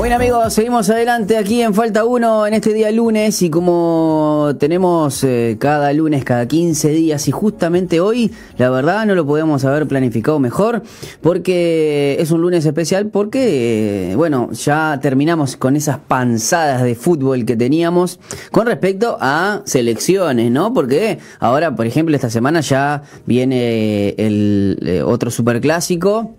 Bueno 0.00 0.16
amigos, 0.16 0.54
seguimos 0.54 0.88
adelante 0.88 1.36
aquí 1.36 1.60
en 1.60 1.74
Falta 1.74 2.06
1 2.06 2.46
en 2.46 2.54
este 2.54 2.72
día 2.72 2.90
lunes 2.90 3.42
y 3.42 3.50
como 3.50 4.52
tenemos 4.58 5.22
eh, 5.24 5.58
cada 5.60 5.92
lunes, 5.92 6.24
cada 6.24 6.48
15 6.48 6.88
días 6.88 7.28
y 7.28 7.32
justamente 7.32 8.00
hoy, 8.00 8.32
la 8.56 8.70
verdad 8.70 9.04
no 9.04 9.14
lo 9.14 9.26
podemos 9.26 9.62
haber 9.66 9.86
planificado 9.86 10.38
mejor 10.38 10.82
porque 11.20 12.16
es 12.18 12.30
un 12.30 12.40
lunes 12.40 12.64
especial 12.64 13.08
porque, 13.08 14.12
eh, 14.12 14.16
bueno, 14.16 14.50
ya 14.52 14.98
terminamos 15.02 15.58
con 15.58 15.76
esas 15.76 15.98
panzadas 15.98 16.82
de 16.82 16.94
fútbol 16.94 17.44
que 17.44 17.54
teníamos 17.54 18.20
con 18.52 18.68
respecto 18.68 19.18
a 19.20 19.60
selecciones, 19.66 20.50
¿no? 20.50 20.72
Porque 20.72 21.18
ahora, 21.40 21.76
por 21.76 21.84
ejemplo, 21.84 22.16
esta 22.16 22.30
semana 22.30 22.62
ya 22.62 23.02
viene 23.26 24.14
el 24.16 24.78
eh, 24.80 25.02
otro 25.02 25.30
superclásico 25.30 26.36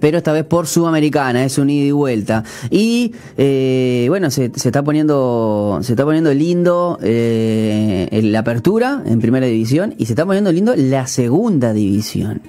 pero 0.00 0.18
esta 0.18 0.32
vez 0.32 0.44
por 0.44 0.66
Sudamericana, 0.66 1.44
es 1.44 1.58
un 1.58 1.70
ida 1.70 1.86
y 1.86 1.90
vuelta. 1.90 2.44
Y 2.70 3.14
eh, 3.36 4.06
bueno, 4.08 4.30
se, 4.30 4.46
está 4.46 4.82
poniendo, 4.82 5.78
se 5.82 5.92
está 5.92 6.04
poniendo 6.04 6.32
lindo 6.32 6.98
eh, 7.02 8.20
la 8.22 8.40
apertura 8.40 9.02
en 9.06 9.20
primera 9.20 9.46
división 9.46 9.94
y 9.98 10.06
se 10.06 10.12
está 10.12 10.24
poniendo 10.24 10.52
lindo 10.52 10.74
la 10.76 11.06
segunda 11.06 11.72
división. 11.72 12.40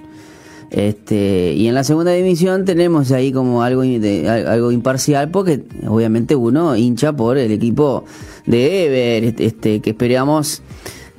Este, 0.74 1.54
y 1.54 1.68
en 1.68 1.76
la 1.76 1.84
segunda 1.84 2.12
división 2.14 2.66
tenemos 2.66 3.12
ahí 3.12 3.32
como 3.32 3.62
algo, 3.62 3.84
algo 3.84 4.72
imparcial 4.72 5.30
porque 5.30 5.64
obviamente 5.88 6.36
uno 6.36 6.76
hincha 6.76 7.14
por 7.14 7.38
el 7.38 7.52
equipo 7.52 8.06
de 8.48 8.86
Ever, 8.86 9.36
este, 9.40 9.82
que 9.82 9.92
esperamos 9.92 10.64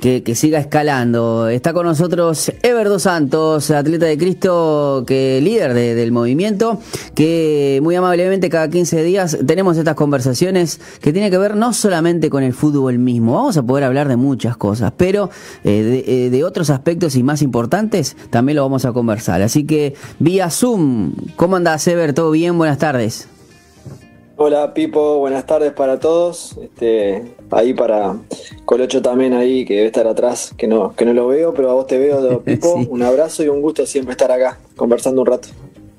que, 0.04 0.34
siga 0.34 0.58
escalando. 0.58 1.48
Está 1.48 1.72
con 1.72 1.86
nosotros 1.86 2.52
Ever 2.62 2.90
Dos 2.90 3.04
Santos, 3.04 3.70
atleta 3.70 4.04
de 4.04 4.18
Cristo, 4.18 5.04
que 5.06 5.40
líder 5.40 5.72
del 5.72 6.12
movimiento, 6.12 6.78
que 7.14 7.80
muy 7.82 7.94
amablemente 7.94 8.50
cada 8.50 8.68
15 8.68 9.02
días 9.02 9.38
tenemos 9.46 9.78
estas 9.78 9.94
conversaciones 9.94 10.78
que 11.00 11.12
tienen 11.12 11.30
que 11.30 11.38
ver 11.38 11.56
no 11.56 11.72
solamente 11.72 12.28
con 12.28 12.42
el 12.42 12.52
fútbol 12.52 12.98
mismo, 12.98 13.34
vamos 13.34 13.56
a 13.56 13.62
poder 13.62 13.84
hablar 13.84 14.08
de 14.08 14.16
muchas 14.16 14.58
cosas, 14.58 14.92
pero 14.94 15.30
eh, 15.64 16.04
de, 16.06 16.26
eh, 16.26 16.30
de, 16.30 16.44
otros 16.44 16.68
aspectos 16.68 17.16
y 17.16 17.22
más 17.22 17.40
importantes 17.40 18.14
también 18.28 18.56
lo 18.56 18.62
vamos 18.62 18.84
a 18.84 18.92
conversar. 18.92 19.40
Así 19.40 19.64
que 19.64 19.94
vía 20.18 20.50
Zoom, 20.50 21.12
¿cómo 21.36 21.56
andás 21.56 21.86
Ever? 21.88 22.12
¿Todo 22.12 22.30
bien? 22.30 22.58
Buenas 22.58 22.76
tardes. 22.76 23.28
Hola 24.46 24.74
Pipo, 24.74 25.20
buenas 25.20 25.46
tardes 25.46 25.72
para 25.72 25.98
todos. 25.98 26.58
Este, 26.60 27.34
ahí 27.50 27.72
para 27.72 28.18
Colocho 28.66 29.00
también 29.00 29.32
ahí, 29.32 29.64
que 29.64 29.72
debe 29.72 29.86
estar 29.86 30.06
atrás, 30.06 30.52
que 30.58 30.66
no, 30.66 30.94
que 30.94 31.06
no 31.06 31.14
lo 31.14 31.28
veo, 31.28 31.54
pero 31.54 31.70
a 31.70 31.72
vos 31.72 31.86
te 31.86 31.96
veo, 31.96 32.40
Pipo. 32.44 32.74
Un 32.74 33.02
abrazo 33.02 33.42
y 33.42 33.48
un 33.48 33.62
gusto 33.62 33.86
siempre 33.86 34.12
estar 34.12 34.30
acá, 34.30 34.58
conversando 34.76 35.22
un 35.22 35.28
rato. 35.28 35.48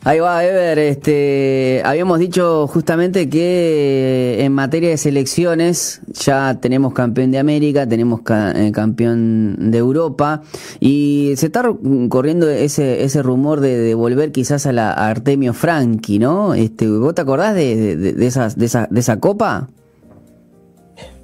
Ahí 0.08 0.20
va, 0.20 0.45
Ever. 0.45 0.78
Este, 0.78 1.81
habíamos 1.84 2.20
dicho 2.20 2.67
justamente 2.67 3.28
que 3.28 4.38
en 4.39 4.53
materia 4.53 4.89
de 4.89 4.97
selecciones 4.97 6.00
ya 6.14 6.59
tenemos 6.62 6.94
campeón 6.94 7.31
de 7.31 7.39
América, 7.39 7.89
tenemos 7.89 8.22
eh, 8.30 8.72
campeón 8.72 9.72
de 9.72 9.80
Europa 9.80 10.44
y 10.80 11.34
se 11.38 11.47
está 11.47 11.64
corriendo 12.09 12.47
ese, 12.47 13.03
ese 13.03 13.23
rumor 13.23 13.62
de, 13.62 13.95
volver 13.95 14.31
quizás 14.31 14.67
a 14.67 14.73
la 14.73 14.92
Artemio 14.92 15.53
Franchi, 15.53 16.19
¿no? 16.19 16.53
Este, 16.53 16.88
¿Vos 16.88 17.16
te 17.16 17.23
acordás 17.23 17.56
de, 17.56 17.95
de, 17.97 18.14
de, 18.14 18.28
esas, 18.28 18.59
de, 18.59 18.67
esa, 18.67 18.88
de 18.92 19.00
esa 19.00 19.19
copa? 19.19 19.69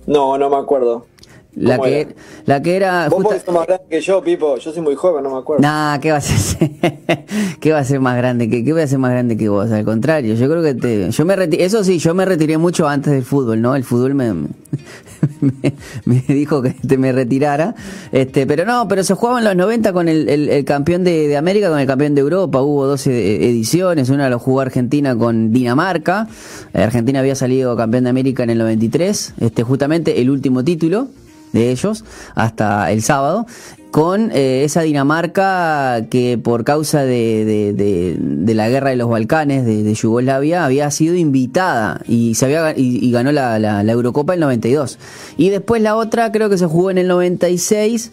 No, 0.07 0.39
no 0.39 0.49
me 0.49 0.55
acuerdo. 0.55 1.05
La 1.53 1.79
que, 1.79 2.15
la 2.45 2.61
que 2.61 2.77
era. 2.77 3.09
Vos 3.09 3.23
justa... 3.23 3.51
más 3.51 3.67
grande 3.67 3.83
que 3.89 3.99
yo, 3.99 4.23
Pipo. 4.23 4.57
Yo 4.57 4.71
soy 4.71 4.81
muy 4.81 4.95
joven, 4.95 5.21
no 5.23 5.31
me 5.31 5.37
acuerdo. 5.39 5.61
Nah, 5.61 5.97
¿qué 5.99 6.11
va 6.11 6.17
a 6.17 6.21
ser? 6.21 6.71
¿Qué 7.59 7.73
va 7.73 7.79
a 7.79 7.83
ser 7.83 7.99
más 7.99 8.15
grande? 8.15 8.49
¿Qué, 8.49 8.63
¿Qué 8.63 8.71
voy 8.71 8.81
a 8.81 8.87
ser 8.87 8.99
más 8.99 9.11
grande 9.11 9.35
que 9.35 9.49
vos? 9.49 9.69
Al 9.69 9.83
contrario, 9.83 10.35
yo 10.35 10.49
creo 10.49 10.63
que 10.63 10.75
te. 10.75 11.11
Yo 11.11 11.25
me 11.25 11.35
Eso 11.59 11.83
sí, 11.83 11.99
yo 11.99 12.13
me 12.13 12.23
retiré 12.23 12.57
mucho 12.57 12.87
antes 12.87 13.11
del 13.11 13.25
fútbol, 13.25 13.61
¿no? 13.61 13.75
El 13.75 13.83
fútbol 13.83 14.13
me, 14.15 14.33
me, 16.05 16.23
dijo 16.25 16.61
que 16.61 16.69
te 16.69 16.97
me 16.97 17.11
retirara. 17.11 17.75
Este, 18.13 18.47
pero 18.47 18.63
no, 18.63 18.87
pero 18.87 19.03
se 19.03 19.13
jugaba 19.13 19.39
en 19.39 19.45
los 19.45 19.55
90 19.57 19.91
con 19.91 20.07
el, 20.07 20.29
el, 20.29 20.63
campeón 20.63 21.03
de, 21.03 21.27
de, 21.27 21.35
América, 21.35 21.69
con 21.69 21.79
el 21.79 21.87
campeón 21.87 22.15
de 22.15 22.21
Europa. 22.21 22.61
Hubo 22.61 22.87
12 22.87 23.49
ediciones. 23.49 24.09
Una 24.09 24.29
lo 24.29 24.39
jugó 24.39 24.61
Argentina 24.61 25.17
con 25.17 25.51
Dinamarca. 25.51 26.29
Argentina 26.73 27.19
había 27.19 27.35
salido 27.35 27.75
campeón 27.75 28.05
de 28.05 28.09
América 28.09 28.43
en 28.43 28.51
el 28.51 28.57
93. 28.59 29.33
Este, 29.41 29.63
justamente 29.63 30.21
el 30.21 30.29
último 30.29 30.63
título 30.63 31.09
de 31.53 31.71
ellos 31.71 32.03
hasta 32.35 32.91
el 32.91 33.01
sábado 33.01 33.45
con 33.91 34.31
eh, 34.31 34.63
esa 34.63 34.81
Dinamarca 34.81 36.05
que 36.09 36.37
por 36.37 36.63
causa 36.63 37.03
de, 37.03 37.73
de, 37.73 38.53
la 38.55 38.69
guerra 38.69 38.89
de 38.89 38.95
los 38.95 39.09
Balcanes 39.09 39.65
de, 39.65 39.93
Yugoslavia 39.93 40.65
había 40.65 40.89
sido 40.91 41.15
invitada 41.15 42.01
y 42.07 42.35
se 42.35 42.45
había 42.45 42.73
y, 42.75 43.11
ganó 43.11 43.33
la, 43.33 43.59
la, 43.59 43.81
Eurocopa 43.91 44.33
en 44.33 44.37
el 44.37 44.41
92 44.41 44.97
y 45.37 45.49
después 45.49 45.81
la 45.81 45.97
otra 45.97 46.31
creo 46.31 46.49
que 46.49 46.57
se 46.57 46.65
jugó 46.65 46.89
en 46.89 46.97
el 46.97 47.07
96 47.09 48.11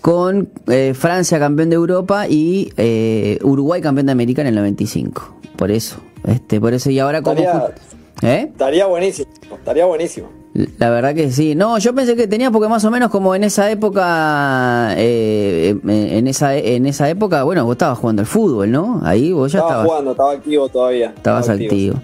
con 0.00 0.48
eh, 0.66 0.94
Francia 0.94 1.38
campeón 1.38 1.70
de 1.70 1.76
Europa 1.76 2.26
y 2.28 2.72
eh, 2.76 3.38
Uruguay 3.42 3.80
campeón 3.80 4.06
de 4.06 4.12
América 4.12 4.42
en 4.42 4.48
el 4.48 4.56
95 4.56 5.36
por 5.56 5.70
eso 5.70 5.98
este 6.26 6.60
por 6.60 6.74
eso 6.74 6.90
y 6.90 6.98
ahora 6.98 7.22
como 7.22 7.40
estaría 8.20 8.86
buenísimo 8.86 9.30
estaría 9.54 9.84
buenísimo 9.86 10.39
la 10.52 10.90
verdad 10.90 11.14
que 11.14 11.30
sí. 11.30 11.54
No, 11.54 11.78
yo 11.78 11.94
pensé 11.94 12.16
que 12.16 12.26
tenía 12.26 12.50
porque 12.50 12.68
más 12.68 12.84
o 12.84 12.90
menos 12.90 13.10
como 13.10 13.34
en 13.34 13.44
esa 13.44 13.70
época, 13.70 14.94
eh, 14.96 15.76
en 15.86 16.26
esa 16.26 16.56
en 16.56 16.86
esa 16.86 17.08
época, 17.08 17.44
bueno, 17.44 17.64
vos 17.64 17.74
estabas 17.74 17.98
jugando 17.98 18.22
al 18.22 18.26
fútbol, 18.26 18.70
¿no? 18.70 19.00
Ahí 19.04 19.32
vos 19.32 19.52
ya 19.52 19.60
estaba 19.60 19.72
estabas. 19.72 19.88
jugando, 19.88 20.10
estaba 20.10 20.32
activo 20.32 20.68
todavía. 20.68 21.12
Estabas 21.16 21.48
activo. 21.48 22.00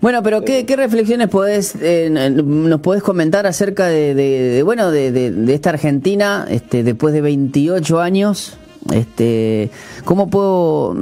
Bueno, 0.00 0.22
pero 0.22 0.42
¿qué, 0.42 0.66
¿qué, 0.66 0.76
reflexiones 0.76 1.28
podés, 1.28 1.74
eh, 1.80 2.10
nos 2.10 2.80
podés 2.80 3.02
comentar 3.02 3.46
acerca 3.46 3.86
de, 3.86 4.62
bueno, 4.64 4.90
de, 4.90 5.10
de, 5.10 5.54
esta 5.54 5.70
Argentina, 5.70 6.46
este, 6.50 6.82
después 6.82 7.14
de 7.14 7.22
28 7.22 8.00
años, 8.00 8.58
este, 8.92 9.70
cómo 10.04 10.28
puedo, 10.28 10.94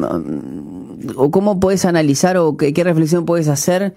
o 1.16 1.30
cómo 1.30 1.58
podés 1.58 1.84
analizar 1.84 2.36
o 2.36 2.56
qué, 2.56 2.72
qué 2.72 2.84
reflexión 2.84 3.26
podés 3.26 3.48
hacer 3.48 3.94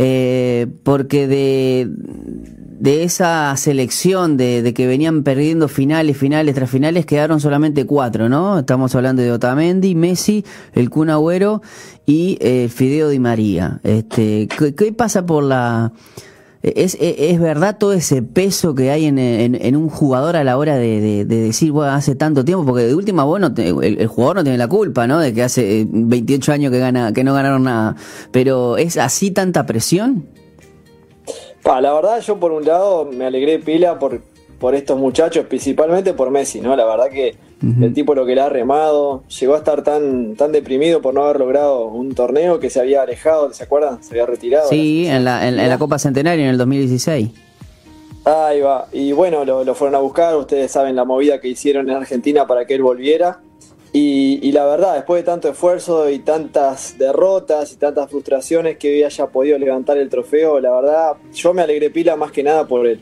eh, 0.00 0.68
porque 0.84 1.26
de, 1.26 1.88
de 1.90 3.02
esa 3.02 3.56
selección 3.56 4.36
de, 4.36 4.72
que 4.72 4.86
venían 4.86 5.24
perdiendo 5.24 5.66
finales, 5.66 6.16
finales 6.16 6.54
tras 6.54 6.70
finales, 6.70 7.04
quedaron 7.04 7.40
solamente 7.40 7.84
cuatro, 7.84 8.28
¿no? 8.28 8.60
Estamos 8.60 8.94
hablando 8.94 9.22
de 9.22 9.32
Otamendi, 9.32 9.96
Messi, 9.96 10.44
el 10.72 10.88
Kun 10.88 11.10
Agüero 11.10 11.62
y 12.06 12.38
eh, 12.40 12.68
Fideo 12.72 13.08
Di 13.08 13.18
María. 13.18 13.80
Este, 13.82 14.46
¿qué, 14.46 14.72
¿Qué 14.72 14.92
pasa 14.92 15.26
por 15.26 15.42
la 15.42 15.92
¿Es, 16.60 16.96
es, 17.00 17.38
verdad 17.38 17.78
todo 17.78 17.92
ese 17.92 18.20
peso 18.20 18.74
que 18.74 18.90
hay 18.90 19.06
en, 19.06 19.18
en, 19.18 19.76
un 19.76 19.88
jugador 19.88 20.36
a 20.36 20.42
la 20.42 20.58
hora 20.58 20.76
de, 20.76 21.24
de, 21.24 21.24
decir, 21.24 21.70
bueno, 21.70 21.92
hace 21.92 22.16
tanto 22.16 22.44
tiempo? 22.44 22.66
Porque 22.66 22.82
de 22.82 22.96
última, 22.96 23.22
bueno, 23.22 23.52
el, 23.56 24.06
jugador 24.08 24.36
no 24.36 24.42
tiene 24.42 24.58
la 24.58 24.66
culpa, 24.66 25.06
¿no? 25.06 25.20
De 25.20 25.32
que 25.32 25.44
hace 25.44 25.86
28 25.88 26.52
años 26.52 26.72
que, 26.72 26.80
gana, 26.80 27.12
que 27.12 27.22
no 27.22 27.32
ganaron 27.32 27.62
nada. 27.62 27.94
Pero 28.32 28.76
¿es 28.76 28.96
así 28.96 29.30
tanta 29.30 29.66
presión? 29.66 30.26
Pa, 31.62 31.80
la 31.80 31.92
verdad, 31.92 32.20
yo 32.20 32.40
por 32.40 32.50
un 32.50 32.64
lado 32.64 33.04
me 33.04 33.26
alegré 33.26 33.60
pila 33.60 34.00
por, 34.00 34.20
por 34.58 34.74
estos 34.74 34.98
muchachos, 34.98 35.46
principalmente 35.46 36.14
por 36.14 36.30
Messi, 36.30 36.60
¿no? 36.60 36.74
La 36.74 36.84
verdad 36.84 37.08
que 37.10 37.36
el 37.60 37.92
tipo 37.92 38.14
lo 38.14 38.24
que 38.24 38.34
le 38.34 38.40
ha 38.40 38.48
remado, 38.48 39.24
llegó 39.40 39.54
a 39.54 39.58
estar 39.58 39.82
tan, 39.82 40.36
tan 40.36 40.52
deprimido 40.52 41.02
por 41.02 41.14
no 41.14 41.24
haber 41.24 41.40
logrado 41.40 41.86
un 41.86 42.14
torneo 42.14 42.60
que 42.60 42.70
se 42.70 42.80
había 42.80 43.02
alejado, 43.02 43.52
¿se 43.52 43.64
acuerdan? 43.64 44.02
Se 44.02 44.10
había 44.10 44.26
retirado. 44.26 44.68
Sí, 44.68 45.06
en 45.06 45.24
la, 45.24 45.46
en, 45.46 45.56
la 45.56 45.78
Copa 45.78 45.98
Centenario 45.98 46.44
en 46.44 46.50
el 46.50 46.58
2016. 46.58 47.30
Ahí 48.24 48.60
va, 48.60 48.86
y 48.92 49.12
bueno, 49.12 49.44
lo, 49.44 49.74
fueron 49.74 49.94
a 49.94 49.98
buscar, 49.98 50.36
ustedes 50.36 50.70
saben 50.70 50.94
la 50.94 51.04
movida 51.04 51.40
que 51.40 51.48
hicieron 51.48 51.88
en 51.88 51.96
Argentina 51.96 52.46
para 52.46 52.66
que 52.66 52.74
él 52.74 52.82
volviera. 52.82 53.40
Y, 53.92 54.38
y, 54.42 54.52
la 54.52 54.66
verdad, 54.66 54.96
después 54.96 55.22
de 55.22 55.24
tanto 55.24 55.48
esfuerzo 55.48 56.10
y 56.10 56.18
tantas 56.18 56.98
derrotas 56.98 57.72
y 57.72 57.76
tantas 57.76 58.10
frustraciones 58.10 58.76
que 58.76 59.04
haya 59.04 59.26
podido 59.28 59.58
levantar 59.58 59.96
el 59.96 60.10
trofeo, 60.10 60.60
la 60.60 60.70
verdad, 60.72 61.16
yo 61.32 61.54
me 61.54 61.62
alegré 61.62 61.88
pila 61.88 62.14
más 62.14 62.30
que 62.30 62.42
nada 62.42 62.66
por 62.66 62.86
él. 62.86 63.00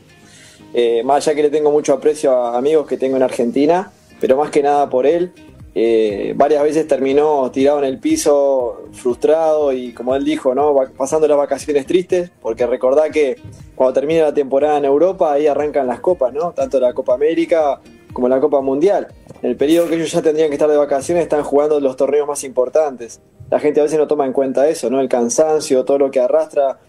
Eh, 0.73 1.01
más 1.03 1.27
allá 1.27 1.35
que 1.35 1.43
le 1.43 1.49
tengo 1.49 1.71
mucho 1.71 1.93
aprecio 1.93 2.31
a 2.31 2.57
amigos 2.57 2.87
que 2.87 2.97
tengo 2.97 3.17
en 3.17 3.23
Argentina, 3.23 3.91
pero 4.19 4.37
más 4.37 4.51
que 4.51 4.61
nada 4.61 4.89
por 4.89 5.05
él. 5.05 5.31
Eh, 5.79 6.33
varias 6.35 6.63
veces 6.63 6.87
terminó 6.87 7.51
tirado 7.51 7.77
en 7.77 7.85
el 7.85 7.99
piso, 7.99 8.85
frustrado 8.93 9.71
y 9.73 9.93
como 9.93 10.15
él 10.15 10.25
dijo, 10.25 10.55
¿no? 10.55 10.75
pasando 10.97 11.27
las 11.27 11.37
vacaciones 11.37 11.85
tristes, 11.85 12.31
porque 12.41 12.65
recordá 12.65 13.11
que 13.11 13.35
cuando 13.75 13.93
termina 13.93 14.23
la 14.23 14.33
temporada 14.33 14.79
en 14.79 14.85
Europa, 14.85 15.33
ahí 15.33 15.45
arrancan 15.45 15.85
las 15.85 15.99
copas, 15.99 16.33
¿no? 16.33 16.51
Tanto 16.51 16.79
la 16.79 16.93
Copa 16.93 17.13
América 17.13 17.79
como 18.11 18.27
la 18.27 18.39
Copa 18.39 18.59
Mundial. 18.61 19.09
En 19.43 19.51
el 19.51 19.55
periodo 19.55 19.87
que 19.87 19.95
ellos 19.95 20.11
ya 20.11 20.23
tendrían 20.23 20.49
que 20.49 20.55
estar 20.55 20.67
de 20.67 20.77
vacaciones, 20.77 21.21
están 21.21 21.43
jugando 21.43 21.79
los 21.79 21.95
torneos 21.95 22.27
más 22.27 22.43
importantes. 22.43 23.21
La 23.51 23.59
gente 23.59 23.79
a 23.79 23.83
veces 23.83 23.99
no 23.99 24.07
toma 24.07 24.25
en 24.25 24.33
cuenta 24.33 24.67
eso, 24.67 24.89
¿no? 24.89 24.99
El 24.99 25.09
cansancio, 25.09 25.85
todo 25.85 25.99
lo 25.99 26.09
que 26.09 26.19
arrastra, 26.19 26.79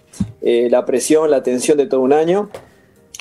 eh, 0.41 0.69
la 0.71 0.87
presión, 0.87 1.31
la 1.31 1.43
tensión 1.43 1.77
de 1.77 1.87
todo 1.87 2.01
un 2.01 2.15
año 2.15 2.49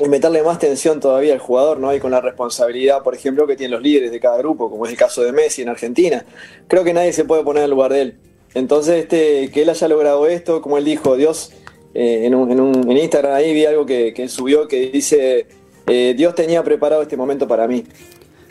meterle 0.07 0.43
más 0.43 0.59
tensión 0.59 0.99
todavía 0.99 1.33
al 1.33 1.39
jugador, 1.39 1.79
¿no? 1.79 1.93
Y 1.93 1.99
con 1.99 2.11
la 2.11 2.21
responsabilidad, 2.21 3.03
por 3.03 3.15
ejemplo, 3.15 3.47
que 3.47 3.55
tienen 3.55 3.71
los 3.71 3.81
líderes 3.81 4.11
de 4.11 4.19
cada 4.19 4.37
grupo, 4.37 4.69
como 4.69 4.85
es 4.85 4.91
el 4.91 4.97
caso 4.97 5.23
de 5.23 5.31
Messi 5.31 5.63
en 5.63 5.69
Argentina. 5.69 6.25
Creo 6.67 6.83
que 6.83 6.93
nadie 6.93 7.13
se 7.13 7.25
puede 7.25 7.43
poner 7.43 7.63
en 7.63 7.69
lugar 7.71 7.91
de 7.91 8.01
él. 8.01 8.19
Entonces, 8.53 9.03
este, 9.03 9.49
que 9.51 9.63
él 9.63 9.69
haya 9.69 9.87
logrado 9.87 10.27
esto, 10.27 10.61
como 10.61 10.77
él 10.77 10.85
dijo, 10.85 11.15
Dios 11.15 11.51
eh, 11.93 12.25
en, 12.25 12.35
un, 12.35 12.51
en, 12.91 12.97
Instagram 12.97 13.33
ahí 13.33 13.53
vi 13.53 13.65
algo 13.65 13.85
que, 13.85 14.13
que 14.13 14.29
subió 14.29 14.67
que 14.67 14.91
dice, 14.91 15.47
eh, 15.87 16.13
Dios 16.15 16.35
tenía 16.35 16.63
preparado 16.63 17.01
este 17.01 17.17
momento 17.17 17.47
para 17.47 17.67
mí. 17.67 17.85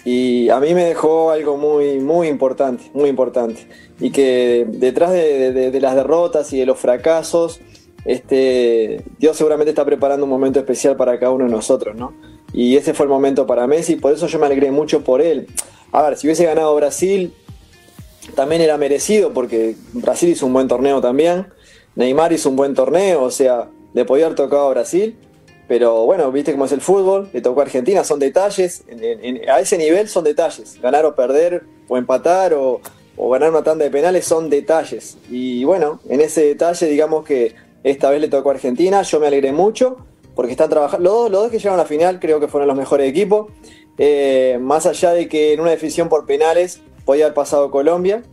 Y 0.06 0.48
a 0.50 0.60
mí 0.60 0.72
me 0.72 0.84
dejó 0.84 1.30
algo 1.30 1.56
muy, 1.56 1.98
muy 1.98 2.28
importante, 2.28 2.84
muy 2.94 3.08
importante. 3.08 3.66
Y 3.98 4.10
que 4.10 4.64
detrás 4.68 5.12
de, 5.12 5.76
las 5.80 5.96
derrotas 5.96 6.52
y 6.52 6.60
de 6.60 6.66
los 6.66 6.78
fracasos, 6.78 7.60
este, 8.06 9.02
Dios 9.18 9.36
seguramente 9.36 9.70
está 9.70 9.84
preparando 9.84 10.24
un 10.24 10.30
momento 10.30 10.58
especial 10.58 10.96
para 10.96 11.18
cada 11.18 11.32
uno 11.32 11.44
de 11.44 11.50
nosotros, 11.50 11.96
¿no? 11.96 12.14
Y 12.52 12.76
ese 12.76 12.94
fue 12.94 13.04
el 13.04 13.10
momento 13.10 13.46
para 13.46 13.66
Messi, 13.66 13.96
por 13.96 14.12
eso 14.12 14.26
yo 14.26 14.38
me 14.38 14.46
alegré 14.46 14.70
mucho 14.70 15.02
por 15.02 15.20
él. 15.20 15.48
A 15.92 16.02
ver, 16.02 16.16
si 16.16 16.26
hubiese 16.26 16.44
ganado 16.44 16.74
Brasil, 16.74 17.34
también 18.34 18.62
era 18.62 18.78
merecido, 18.78 19.32
porque 19.32 19.76
Brasil 19.92 20.30
hizo 20.30 20.46
un 20.46 20.52
buen 20.52 20.68
torneo 20.68 21.00
también. 21.00 21.48
Neymar 21.96 22.32
hizo 22.32 22.50
un 22.50 22.56
buen 22.56 22.74
torneo, 22.74 23.22
o 23.22 23.30
sea, 23.30 23.68
le 23.92 24.04
podía 24.04 24.26
haber 24.26 24.36
tocado 24.36 24.68
a 24.68 24.70
Brasil. 24.70 25.16
Pero 25.68 26.04
bueno, 26.04 26.30
viste 26.30 26.52
cómo 26.52 26.66
es 26.66 26.72
el 26.72 26.80
fútbol, 26.80 27.28
le 27.32 27.40
tocó 27.40 27.60
a 27.60 27.64
Argentina, 27.64 28.04
son 28.04 28.20
detalles, 28.20 28.84
a 29.48 29.60
ese 29.60 29.78
nivel 29.78 30.08
son 30.08 30.22
detalles. 30.22 30.80
Ganar 30.80 31.04
o 31.06 31.16
perder, 31.16 31.64
o 31.88 31.96
empatar, 31.96 32.54
o, 32.54 32.80
ganar 33.30 33.50
una 33.50 33.64
tanda 33.64 33.84
de 33.84 33.90
penales 33.90 34.24
son 34.24 34.48
detalles. 34.48 35.18
Y 35.28 35.64
bueno, 35.64 35.98
en 36.08 36.20
ese 36.20 36.44
detalle, 36.44 36.86
digamos 36.86 37.24
que 37.24 37.56
esta 37.86 38.10
vez 38.10 38.20
le 38.20 38.28
tocó 38.28 38.50
a 38.50 38.54
Argentina, 38.54 39.02
yo 39.02 39.20
me 39.20 39.28
alegré 39.28 39.52
mucho, 39.52 39.98
porque 40.34 40.50
están 40.50 40.68
trabajando, 40.68 41.04
los 41.04 41.12
dos, 41.12 41.30
los 41.30 41.42
dos 41.42 41.50
que 41.52 41.58
llegaron 41.58 41.78
a 41.78 41.84
la 41.84 41.88
final 41.88 42.18
creo 42.18 42.40
que 42.40 42.48
fueron 42.48 42.66
los 42.66 42.76
mejores 42.76 43.08
equipos. 43.08 43.52
Eh, 43.96 44.58
más 44.60 44.86
allá 44.86 45.12
de 45.12 45.28
que 45.28 45.54
en 45.54 45.60
una 45.60 45.70
definición 45.70 46.08
por 46.08 46.26
penales 46.26 46.82
podía 47.04 47.26
haber 47.26 47.34
pasado 47.34 47.70
Colombia, 47.70 48.24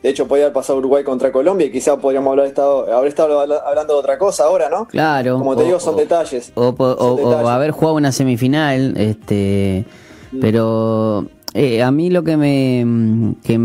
de 0.00 0.08
hecho, 0.08 0.28
podía 0.28 0.44
haber 0.44 0.54
pasado 0.54 0.78
Uruguay 0.78 1.04
contra 1.04 1.30
Colombia 1.30 1.66
y 1.66 1.72
quizá 1.72 1.98
podríamos 1.98 2.32
haber 2.32 2.46
estado, 2.46 2.90
haber 2.96 3.08
estado 3.08 3.38
hablando 3.40 3.94
de 3.94 3.98
otra 3.98 4.16
cosa 4.16 4.44
ahora, 4.44 4.70
¿no? 4.70 4.86
Claro. 4.86 5.38
Como 5.38 5.56
te 5.56 5.64
digo, 5.64 5.78
son 5.78 5.96
detalles. 5.96 6.52
O, 6.54 7.48
haber 7.48 7.72
jugado 7.72 7.96
una 7.96 8.12
semifinal, 8.12 8.96
este, 8.96 9.84
mm. 10.32 10.40
pero 10.40 11.26
eh, 11.52 11.82
a 11.82 11.90
mí 11.90 12.08
lo 12.08 12.22
que 12.22 12.36
me 12.36 13.34
que, 13.42 13.58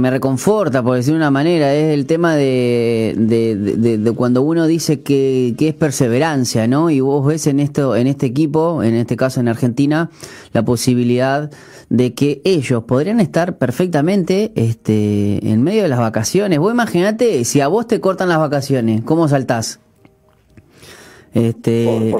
me 0.00 0.10
reconforta, 0.10 0.82
por 0.82 0.96
decir 0.96 1.12
de 1.12 1.18
una 1.18 1.30
manera, 1.30 1.74
es 1.74 1.92
el 1.92 2.06
tema 2.06 2.34
de, 2.34 3.14
de, 3.16 4.12
cuando 4.12 4.42
uno 4.42 4.66
dice 4.66 5.02
que, 5.02 5.54
que, 5.58 5.68
es 5.68 5.74
perseverancia, 5.74 6.66
¿no? 6.66 6.90
Y 6.90 7.00
vos 7.00 7.26
ves 7.26 7.46
en 7.46 7.60
esto, 7.60 7.96
en 7.96 8.06
este 8.06 8.26
equipo, 8.26 8.82
en 8.82 8.94
este 8.94 9.16
caso 9.16 9.40
en 9.40 9.48
Argentina, 9.48 10.10
la 10.52 10.64
posibilidad 10.64 11.50
de 11.90 12.14
que 12.14 12.40
ellos 12.44 12.84
podrían 12.84 13.20
estar 13.20 13.58
perfectamente 13.58 14.52
este, 14.54 15.50
en 15.50 15.62
medio 15.62 15.82
de 15.82 15.88
las 15.88 15.98
vacaciones. 15.98 16.58
Vos 16.58 16.72
imaginate 16.72 17.44
si 17.44 17.60
a 17.60 17.68
vos 17.68 17.86
te 17.86 18.00
cortan 18.00 18.28
las 18.28 18.38
vacaciones, 18.38 19.02
¿cómo 19.04 19.28
saltás? 19.28 19.80
Este, 21.32 22.12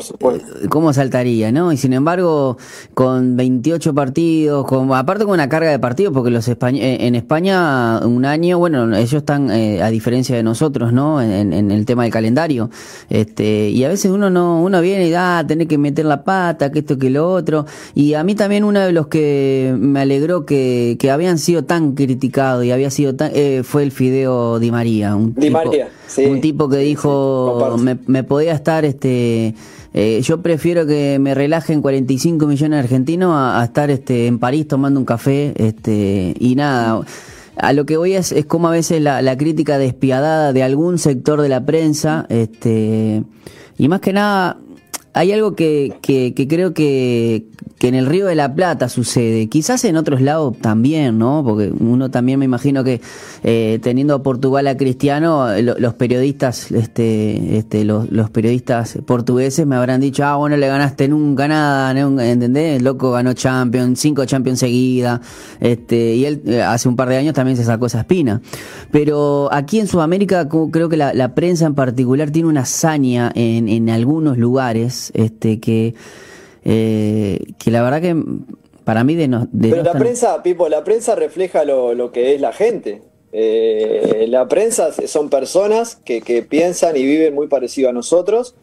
¿Cómo 0.69 0.93
saltaría, 0.93 1.51
no? 1.51 1.73
Y 1.73 1.77
sin 1.77 1.93
embargo, 1.93 2.59
con 2.95 3.37
28 3.37 3.93
partidos, 3.93 4.65
con, 4.67 4.93
aparte 4.93 5.25
con 5.25 5.35
una 5.35 5.49
carga 5.49 5.71
de 5.71 5.81
partidos, 5.81 6.12
porque 6.15 6.31
los 6.31 6.47
eh, 6.47 6.57
en 7.01 7.15
España 7.17 7.99
un 8.07 8.25
año, 8.25 8.59
bueno, 8.59 8.97
ellos 8.97 9.15
están 9.15 9.51
eh, 9.51 9.83
a 9.83 9.91
diferencia 9.91 10.37
de 10.37 10.45
nosotros, 10.45 10.93
¿no? 10.93 11.21
En, 11.21 11.51
el 11.71 11.85
tema 11.87 12.05
del 12.05 12.12
calendario. 12.12 12.71
Este, 13.09 13.71
y 13.71 13.83
a 13.85 13.89
veces 13.89 14.11
uno 14.11 14.31
no, 14.31 14.62
uno 14.62 14.81
viene 14.81 15.09
y 15.09 15.11
da, 15.11 15.39
ah, 15.39 15.47
tener 15.47 15.67
que 15.67 15.79
meter 15.79 16.05
la 16.05 16.23
pata, 16.23 16.71
que 16.71 16.81
esto, 16.81 16.99
que 16.99 17.11
lo 17.11 17.31
otro. 17.33 17.67
Y 17.95 18.15
a 18.15 18.23
mí 18.23 18.35
también 18.35 18.65
uno 18.65 18.81
de 18.81 18.93
los 18.93 19.09
que 19.09 19.75
me 19.77 20.01
alegró 20.01 20.47
que, 20.47 20.97
que 21.01 21.11
habían 21.11 21.39
sido 21.39 21.65
tan 21.65 21.95
criticados 21.95 22.65
y 22.65 22.71
había 22.71 22.91
sido 22.91 23.17
tan, 23.17 23.33
eh, 23.35 23.62
fue 23.65 23.83
el 23.83 23.91
Fideo 23.91 24.59
Di 24.61 24.71
María. 24.71 25.17
Un 25.17 25.35
Di 25.35 25.51
María 25.51 25.89
un 26.19 26.41
tipo 26.41 26.69
que 26.69 26.79
dijo, 26.79 27.77
me, 27.79 28.25
podía 28.25 28.53
estar, 28.53 28.85
este, 28.85 29.55
eh, 29.95 30.21
yo 30.23 30.43
prefiero 30.43 30.87
que 30.87 31.19
me 31.19 31.35
relajen 31.35 31.83
45 31.83 32.47
millones 32.47 32.77
de 32.77 32.83
argentinos 32.83 33.33
a, 33.35 33.62
estar 33.65 33.91
este, 33.91 34.27
en 34.27 34.39
París 34.39 34.69
tomando 34.69 35.01
un 35.01 35.07
café, 35.07 35.53
este, 35.57 36.35
y 36.39 36.55
nada. 36.55 37.01
A 37.57 37.73
lo 37.73 37.85
que 37.85 37.97
voy 37.97 38.15
es, 38.15 38.33
es 38.33 38.47
como 38.47 38.69
a 38.69 38.71
veces 38.71 39.03
la, 39.03 39.21
la 39.21 39.37
crítica 39.37 39.77
despiadada 39.77 40.53
de 40.53 40.62
algún 40.62 40.99
sector 40.99 41.43
de 41.43 41.49
la 41.49 41.65
prensa, 41.65 42.27
este, 42.29 43.23
y 43.77 43.89
más 43.89 44.01
que 44.01 44.12
nada, 44.12 44.57
hay 45.12 45.33
algo 45.33 45.55
que, 45.55 45.95
que, 46.03 46.35
que 46.35 46.49
creo 46.49 46.73
que, 46.75 47.47
que 47.81 47.89
en 47.89 47.95
el 47.95 48.05
Río 48.05 48.27
de 48.27 48.35
la 48.35 48.55
Plata 48.55 48.91
sucede, 48.91 49.49
quizás 49.49 49.87
en 49.87 49.97
otros 49.97 50.21
lados 50.21 50.55
también, 50.61 51.17
¿no? 51.17 51.43
Porque 51.43 51.73
uno 51.81 52.11
también 52.11 52.39
me 52.39 52.45
imagino 52.45 52.85
que 52.85 53.01
eh, 53.43 53.79
teniendo 53.83 54.15
a 54.15 54.23
Portugal 54.23 54.67
a 54.67 54.77
Cristiano, 54.77 55.49
los 55.59 55.95
periodistas, 55.95 56.71
este, 56.73 57.57
este, 57.57 57.87
los, 57.87 58.07
periodistas 58.31 58.99
portugueses 59.07 59.67
me 59.67 59.77
habrán 59.77 60.03
dicho, 60.03 60.27
ah, 60.27 60.37
bueno, 60.37 60.59
le 60.59 60.69
ganaste 60.69 61.09
nunca 61.09 61.49
nada, 61.49 61.99
¿entendés? 61.99 62.77
El 62.77 62.85
loco 62.85 63.12
ganó 63.12 63.33
Champions, 63.33 63.99
cinco 63.99 64.27
Champions 64.27 64.59
seguida, 64.59 65.23
este, 65.59 66.17
y 66.17 66.27
él 66.27 66.43
eh, 66.45 66.61
hace 66.61 66.87
un 66.87 66.97
par 66.97 67.09
de 67.09 67.17
años 67.17 67.33
también 67.33 67.57
se 67.57 67.65
sacó 67.65 67.87
esa 67.87 68.01
espina. 68.01 68.43
Pero 68.91 69.49
aquí 69.55 69.81
en 69.81 69.87
Sudamérica 69.87 70.51
creo 70.71 70.91
que 70.91 70.99
la, 70.99 71.35
prensa 71.35 71.65
en 71.65 71.75
particular 71.75 72.31
tiene 72.31 72.51
una 72.51 72.61
hazaña 72.61 73.33
en, 73.35 73.71
en 73.71 73.89
algunos 73.89 74.37
lugares, 74.37 75.00
este, 75.14 75.61
que 75.61 75.94
eh, 76.64 77.38
que 77.58 77.70
la 77.70 77.82
verdad 77.82 78.00
que 78.00 78.17
para 78.85 79.05
mí 79.05 79.14
de 79.14 79.29
no... 79.29 79.49
Pero 79.61 79.82
la 79.82 79.93
prensa, 79.93 80.43
Pipo, 80.43 80.69
la 80.69 80.85
prensa 80.85 81.14
refleja 81.14 81.64
lo, 81.64 82.12
que 82.12 82.35
es 82.35 82.41
la 82.41 82.52
gente. 82.52 83.02
Eh, 83.32 84.26
la 84.29 84.49
prensa 84.49 84.91
son 85.06 85.31
personas 85.31 85.97
que, 86.05 86.44
piensan 86.49 86.97
y 86.97 87.05
viven 87.05 87.35
muy 87.35 87.47
parecido 87.47 87.88
a 87.88 87.93
nosotros 87.93 88.56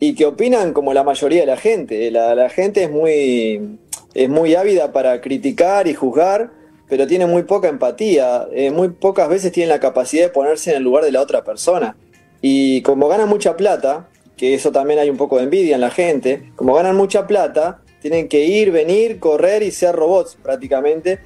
y 0.00 0.14
que 0.14 0.26
opinan 0.26 0.72
como 0.72 0.94
la 0.94 1.04
mayoría 1.04 1.40
de 1.40 1.46
la 1.46 1.56
gente. 1.56 2.10
La, 2.10 2.48
gente 2.48 2.84
es 2.84 2.90
muy, 2.90 3.78
es 4.14 4.28
muy 4.28 4.54
ávida 4.54 4.92
para 4.92 5.20
criticar 5.20 5.88
y 5.88 5.94
juzgar, 5.94 6.50
pero 6.88 7.06
tiene 7.06 7.26
muy 7.26 7.42
poca 7.42 7.68
empatía. 7.68 8.46
Eh, 8.52 8.70
muy 8.70 8.88
pocas 8.88 9.28
veces 9.28 9.52
tienen 9.52 9.68
la 9.68 9.80
capacidad 9.80 10.24
de 10.24 10.30
ponerse 10.30 10.70
en 10.70 10.76
el 10.78 10.82
lugar 10.84 11.04
de 11.04 11.12
la 11.12 11.20
otra 11.20 11.44
persona. 11.44 11.96
Y 12.40 12.80
como 12.82 13.08
ganan 13.08 13.28
mucha 13.28 13.56
plata, 13.56 14.08
que 14.36 14.54
eso 14.54 14.70
también 14.70 14.98
hay 14.98 15.10
un 15.10 15.16
poco 15.16 15.38
de 15.38 15.44
envidia 15.44 15.74
en 15.76 15.80
la 15.80 15.90
gente, 15.90 16.50
como 16.56 16.74
ganan 16.74 16.96
mucha 16.96 17.26
plata, 17.26 17.80
tienen 18.00 18.28
que 18.28 18.44
ir, 18.44 18.70
venir, 18.70 19.18
correr 19.18 19.62
y 19.62 19.70
ser 19.70 19.96
robots 19.96 20.36
prácticamente, 20.42 21.20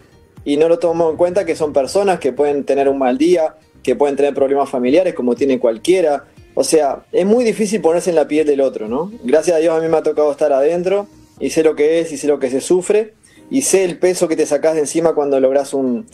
y 0.44 0.56
no 0.56 0.68
lo 0.68 0.78
tomamos 0.78 1.10
en 1.10 1.16
cuenta 1.16 1.44
que 1.44 1.56
son 1.56 1.72
personas 1.72 2.20
que 2.20 2.32
pueden 2.32 2.64
tener 2.64 2.88
un 2.88 2.98
mal 2.98 3.18
día, 3.18 3.56
que 3.82 3.96
pueden 3.96 4.16
tener 4.16 4.32
problemas 4.32 4.70
familiares 4.70 5.14
como 5.14 5.34
tiene 5.34 5.58
cualquiera. 5.58 6.24
O 6.54 6.64
sea, 6.64 7.04
es 7.12 7.26
muy 7.26 7.44
difícil 7.44 7.80
ponerse 7.80 8.10
en 8.10 8.16
la 8.16 8.26
piel 8.26 8.46
del 8.46 8.60
otro, 8.60 8.88
¿no? 8.88 9.12
Gracias 9.22 9.56
a 9.56 9.60
Dios 9.60 9.76
a 9.76 9.80
mí 9.80 9.88
me 9.88 9.98
ha 9.98 10.02
tocado 10.02 10.30
estar 10.30 10.52
adentro 10.52 11.06
y 11.38 11.50
sé 11.50 11.62
lo 11.62 11.74
que 11.74 12.00
es 12.00 12.12
y 12.12 12.16
sé 12.16 12.26
lo 12.26 12.38
que 12.38 12.50
se 12.50 12.60
sufre 12.60 13.14
y 13.50 13.62
sé 13.62 13.84
el 13.84 13.98
peso 13.98 14.28
que 14.28 14.36
te 14.36 14.46
sacas 14.46 14.74
de 14.74 14.80
encima 14.80 15.14
cuando 15.14 15.38
logras 15.40 15.74
un, 15.74 16.06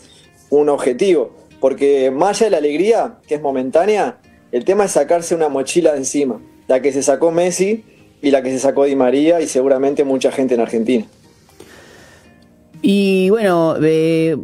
un 0.49 0.69
objetivo. 0.69 1.31
Porque 1.61 2.11
más 2.11 2.41
allá 2.41 2.47
de 2.47 2.51
la 2.51 2.57
alegría, 2.57 3.17
que 3.27 3.35
es 3.35 3.41
momentánea, 3.41 4.19
el 4.51 4.65
tema 4.65 4.85
es 4.85 4.91
sacarse 4.91 5.35
una 5.35 5.47
mochila 5.47 5.93
de 5.93 5.99
encima 5.99 6.41
la 6.67 6.81
que 6.81 6.91
se 6.91 7.03
sacó 7.03 7.31
Messi 7.31 7.83
y 8.21 8.31
la 8.31 8.41
que 8.41 8.51
se 8.51 8.59
sacó 8.59 8.85
Di 8.85 8.95
María 8.95 9.41
y 9.41 9.47
seguramente 9.47 10.03
mucha 10.03 10.31
gente 10.31 10.55
en 10.55 10.61
Argentina. 10.61 11.05
Y 12.81 13.29
bueno, 13.29 13.75
eh, 13.81 14.37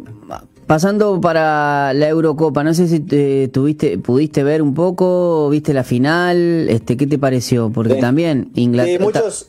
pasando 0.66 1.20
para 1.20 1.92
la 1.94 2.08
Eurocopa, 2.08 2.64
no 2.64 2.74
sé 2.74 2.88
si 2.88 3.00
tuviste, 3.48 3.98
pudiste 3.98 4.42
ver 4.42 4.62
un 4.62 4.74
poco, 4.74 5.48
viste 5.50 5.72
la 5.72 5.84
final, 5.84 6.68
este, 6.68 6.96
¿qué 6.96 7.06
te 7.06 7.18
pareció? 7.18 7.70
Porque 7.70 7.94
también 7.96 8.50
Inglaterra. 8.54 8.98
Sí, 8.98 9.04
muchos. 9.04 9.48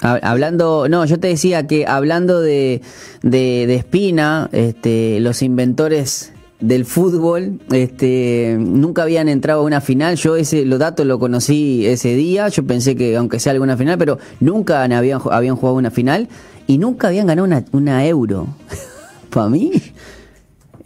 Hablando, 0.00 0.88
no, 0.88 1.04
yo 1.06 1.18
te 1.18 1.26
decía 1.26 1.66
que 1.66 1.84
hablando 1.84 2.40
de, 2.40 2.82
de, 3.22 3.66
de 3.66 3.74
Espina, 3.74 4.48
este, 4.52 5.18
los 5.18 5.42
inventores 5.42 6.32
del 6.60 6.84
fútbol, 6.84 7.60
este, 7.70 8.56
nunca 8.58 9.02
habían 9.02 9.28
entrado 9.28 9.60
a 9.60 9.64
una 9.64 9.80
final. 9.80 10.16
Yo 10.16 10.36
ese, 10.36 10.64
los 10.64 10.78
datos 10.78 11.06
lo 11.06 11.18
conocí 11.18 11.86
ese 11.86 12.14
día. 12.14 12.48
Yo 12.48 12.64
pensé 12.66 12.96
que 12.96 13.16
aunque 13.16 13.38
sea 13.38 13.52
alguna 13.52 13.76
final, 13.76 13.98
pero 13.98 14.18
nunca 14.40 14.82
habían, 14.82 15.20
habían 15.30 15.56
jugado 15.56 15.76
una 15.76 15.90
final 15.90 16.28
y 16.66 16.78
nunca 16.78 17.08
habían 17.08 17.26
ganado 17.26 17.46
una, 17.46 17.64
una 17.72 18.06
euro. 18.06 18.48
Para 19.30 19.48
mí, 19.48 19.72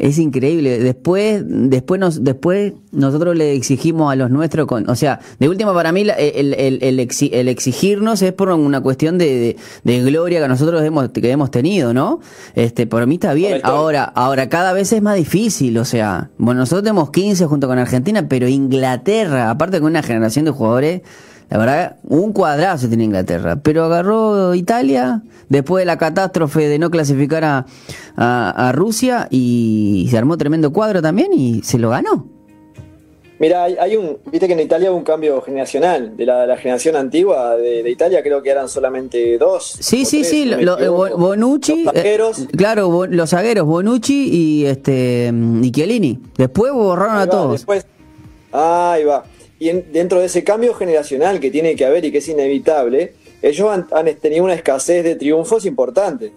es 0.03 0.19
increíble. 0.19 0.81
Después, 0.81 1.45
después, 1.47 2.01
nos, 2.01 2.25
después 2.25 2.73
nosotros 2.91 3.37
le 3.37 3.55
exigimos 3.55 4.13
a 4.13 4.17
los 4.17 4.31
nuestros, 4.31 4.67
con, 4.67 4.91
o 4.91 4.97
sea, 4.97 5.21
de 5.39 5.49
última 5.49 5.73
para 5.73 5.93
mí 5.93 6.01
el, 6.01 6.11
el, 6.55 6.83
el, 6.83 7.49
exigirnos 7.49 8.21
es 8.21 8.33
por 8.33 8.49
una 8.51 8.81
cuestión 8.81 9.17
de, 9.17 9.57
de, 9.85 10.03
gloria 10.03 10.43
que 10.43 10.49
nosotros 10.49 10.83
hemos, 10.83 11.11
que 11.11 11.31
hemos 11.31 11.53
tenido, 11.53 11.95
¿no? 11.95 12.19
Este, 12.57 12.89
por 12.89 13.07
mí 13.07 13.15
está 13.15 13.33
bien. 13.33 13.61
Ahora, 13.63 14.03
ahora 14.03 14.49
cada 14.49 14.73
vez 14.73 14.93
es 14.93 15.01
más 15.03 15.15
difícil, 15.15 15.79
o 15.79 15.85
sea, 15.85 16.31
bueno, 16.37 16.63
nosotros 16.63 16.83
tenemos 16.83 17.13
15 17.13 17.47
junto 17.47 17.69
con 17.69 17.79
Argentina, 17.79 18.27
pero 18.29 18.49
Inglaterra, 18.49 19.51
aparte 19.51 19.79
con 19.79 19.93
una 19.93 20.03
generación 20.03 20.45
de 20.47 20.51
jugadores 20.51 21.03
la 21.53 21.59
verdad, 21.59 21.97
un 22.05 22.33
cuadrazo 22.33 22.89
tiene 22.89 23.05
Inglaterra. 23.05 23.57
Pero 23.63 23.85
agarró 23.85 24.55
Italia 24.55 25.21
después 25.51 25.83
de 25.83 25.85
la 25.85 25.99
catástrofe 25.99 26.67
de 26.67 26.79
no 26.79 26.91
clasificar 26.91 27.45
a, 27.45 27.67
a, 28.17 28.73
Rusia 28.73 29.29
y 29.31 30.09
se 30.11 30.17
armó 30.17 30.39
tremendo 30.39 30.73
cuadro 30.73 31.03
también 31.03 31.35
y 31.35 31.63
se 31.63 31.79
lo 31.79 31.91
ganó. 31.91 32.27
Mira, 33.39 33.65
hay, 33.65 33.97
un, 33.97 34.17
viste 34.31 34.47
que 34.47 34.55
en 34.55 34.61
Italia 34.61 34.91
hubo 34.91 34.97
un 34.97 35.05
cambio 35.05 35.43
generacional. 35.43 36.17
De 36.17 36.25
la, 36.25 36.57
generación 36.57 36.97
antigua 36.97 37.55
de, 37.59 37.91
Italia 37.91 38.23
creo 38.23 38.43
que 38.43 38.49
eran 38.49 38.71
solamente 38.71 39.37
dos. 39.37 39.77
Sí, 39.79 40.07
sí, 40.07 40.25
sí, 40.25 40.51
eh, 40.51 40.89
Bonucci. 40.89 41.85
Los 41.85 42.39
eh, 42.39 42.47
claro, 42.57 43.07
los 43.07 43.29
zagueros, 43.29 43.67
Bonucci 43.67 44.31
y 44.33 44.65
este 44.65 45.31
y 45.61 45.71
Chiellini. 45.71 46.19
Después 46.39 46.73
borraron 46.73 47.19
a 47.19 47.27
todos. 47.27 47.53
Después, 47.53 47.85
ahí 48.53 49.05
va. 49.05 49.25
Y 49.63 49.71
dentro 49.93 50.19
de 50.19 50.27
ese 50.27 50.43
cambio 50.43 50.75
generacional 50.75 51.39
que 51.39 51.49
tiene 51.49 51.77
que 51.77 51.85
haber 51.85 52.05
y 52.05 52.11
que 52.11 52.19
es 52.19 52.27
inevitable, 52.27 53.13
ellos 53.43 53.71
han, 53.71 53.87
han 53.93 54.13
tenido 54.17 54.43
una 54.43 54.55
escasez 54.55 55.05
de 55.05 55.15
triunfos 55.15 55.65
importante. 55.67 56.33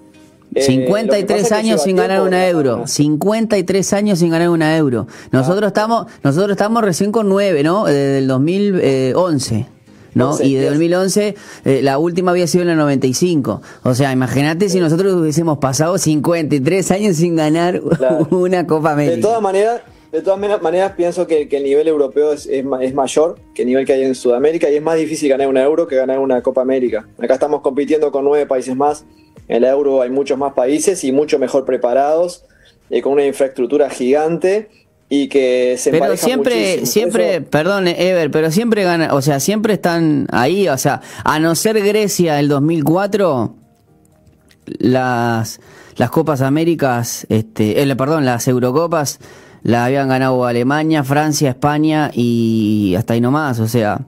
53 0.53 1.51
eh, 1.51 1.55
años 1.55 1.81
sin 1.81 1.95
ganar 1.95 2.21
una 2.21 2.47
euro. 2.47 2.85
53 2.85 3.93
años 3.93 4.19
sin 4.19 4.29
ganar 4.29 4.49
una 4.49 4.77
euro. 4.77 5.07
Nosotros 5.31 5.63
ah. 5.63 5.67
estamos 5.69 6.05
nosotros 6.21 6.51
estamos 6.51 6.83
recién 6.83 7.11
con 7.11 7.27
9, 7.27 7.63
¿no? 7.63 7.85
Desde 7.85 8.19
el 8.19 8.27
2011. 8.27 9.65
¿no? 10.13 10.37
y 10.39 10.53
de 10.53 10.69
2011 10.69 11.35
eh, 11.65 11.81
la 11.81 11.97
última 11.97 12.29
había 12.29 12.45
sido 12.45 12.63
en 12.63 12.69
el 12.69 12.77
95. 12.77 13.63
O 13.81 13.95
sea, 13.95 14.11
imagínate 14.11 14.69
si 14.69 14.79
nosotros 14.79 15.15
hubiésemos 15.15 15.57
pasado 15.57 15.97
53 15.97 16.91
años 16.91 17.17
sin 17.17 17.35
ganar 17.35 17.81
una 18.29 18.67
Copa 18.67 18.91
América. 18.91 19.15
De 19.15 19.21
todas 19.23 19.41
maneras, 19.41 19.81
de 20.11 20.21
todas 20.21 20.61
maneras 20.61 20.93
pienso 20.93 21.27
que, 21.27 21.47
el 21.49 21.63
nivel 21.63 21.87
europeo 21.87 22.33
es, 22.33 22.45
es, 22.47 22.93
mayor 22.93 23.37
que 23.53 23.63
el 23.63 23.67
nivel 23.67 23.85
que 23.85 23.93
hay 23.93 24.03
en 24.03 24.15
Sudamérica 24.15 24.69
y 24.69 24.75
es 24.75 24.81
más 24.81 24.97
difícil 24.97 25.29
ganar 25.29 25.47
una 25.47 25.63
euro 25.63 25.87
que 25.87 25.95
ganar 25.95 26.19
una 26.19 26.41
Copa 26.41 26.61
América. 26.61 27.07
Acá 27.17 27.35
estamos 27.35 27.61
compitiendo 27.61 28.11
con 28.11 28.23
nueve 28.23 28.45
países 28.45 28.75
más 28.75 29.05
en 29.47 29.57
el 29.57 29.65
euro 29.65 30.01
hay 30.01 30.09
muchos 30.09 30.37
más 30.37 30.53
países 30.53 31.03
y 31.03 31.11
mucho 31.11 31.39
mejor 31.39 31.65
preparados, 31.65 32.43
eh, 32.89 33.01
con 33.01 33.13
una 33.13 33.25
infraestructura 33.25 33.89
gigante 33.89 34.69
y 35.07 35.27
que 35.27 35.75
se 35.77 35.91
pero 35.91 36.17
siempre 36.17 36.85
siempre 36.87 37.41
perdón 37.41 37.87
Ever 37.87 38.31
pero 38.31 38.49
siempre 38.49 38.83
gana 38.83 39.13
o 39.13 39.21
sea 39.21 39.39
siempre 39.39 39.75
están 39.75 40.25
ahí 40.31 40.67
o 40.67 40.77
sea 40.79 41.01
a 41.23 41.39
no 41.39 41.53
ser 41.53 41.79
Grecia 41.79 42.39
el 42.39 42.47
2004 42.47 43.55
las 44.65 45.59
las 45.97 46.09
Copas 46.09 46.41
Américas 46.41 47.27
este 47.29 47.83
eh, 47.83 47.95
perdón 47.95 48.25
las 48.25 48.47
Eurocopas 48.47 49.19
la 49.65 49.85
habían 49.85 50.07
ganado 50.07 50.45
Alemania 50.45 51.03
Francia 51.03 51.49
España 51.49 52.11
y 52.13 52.95
hasta 52.95 53.15
ahí 53.15 53.21
nomás 53.21 53.59
o 53.59 53.67
sea 53.67 53.99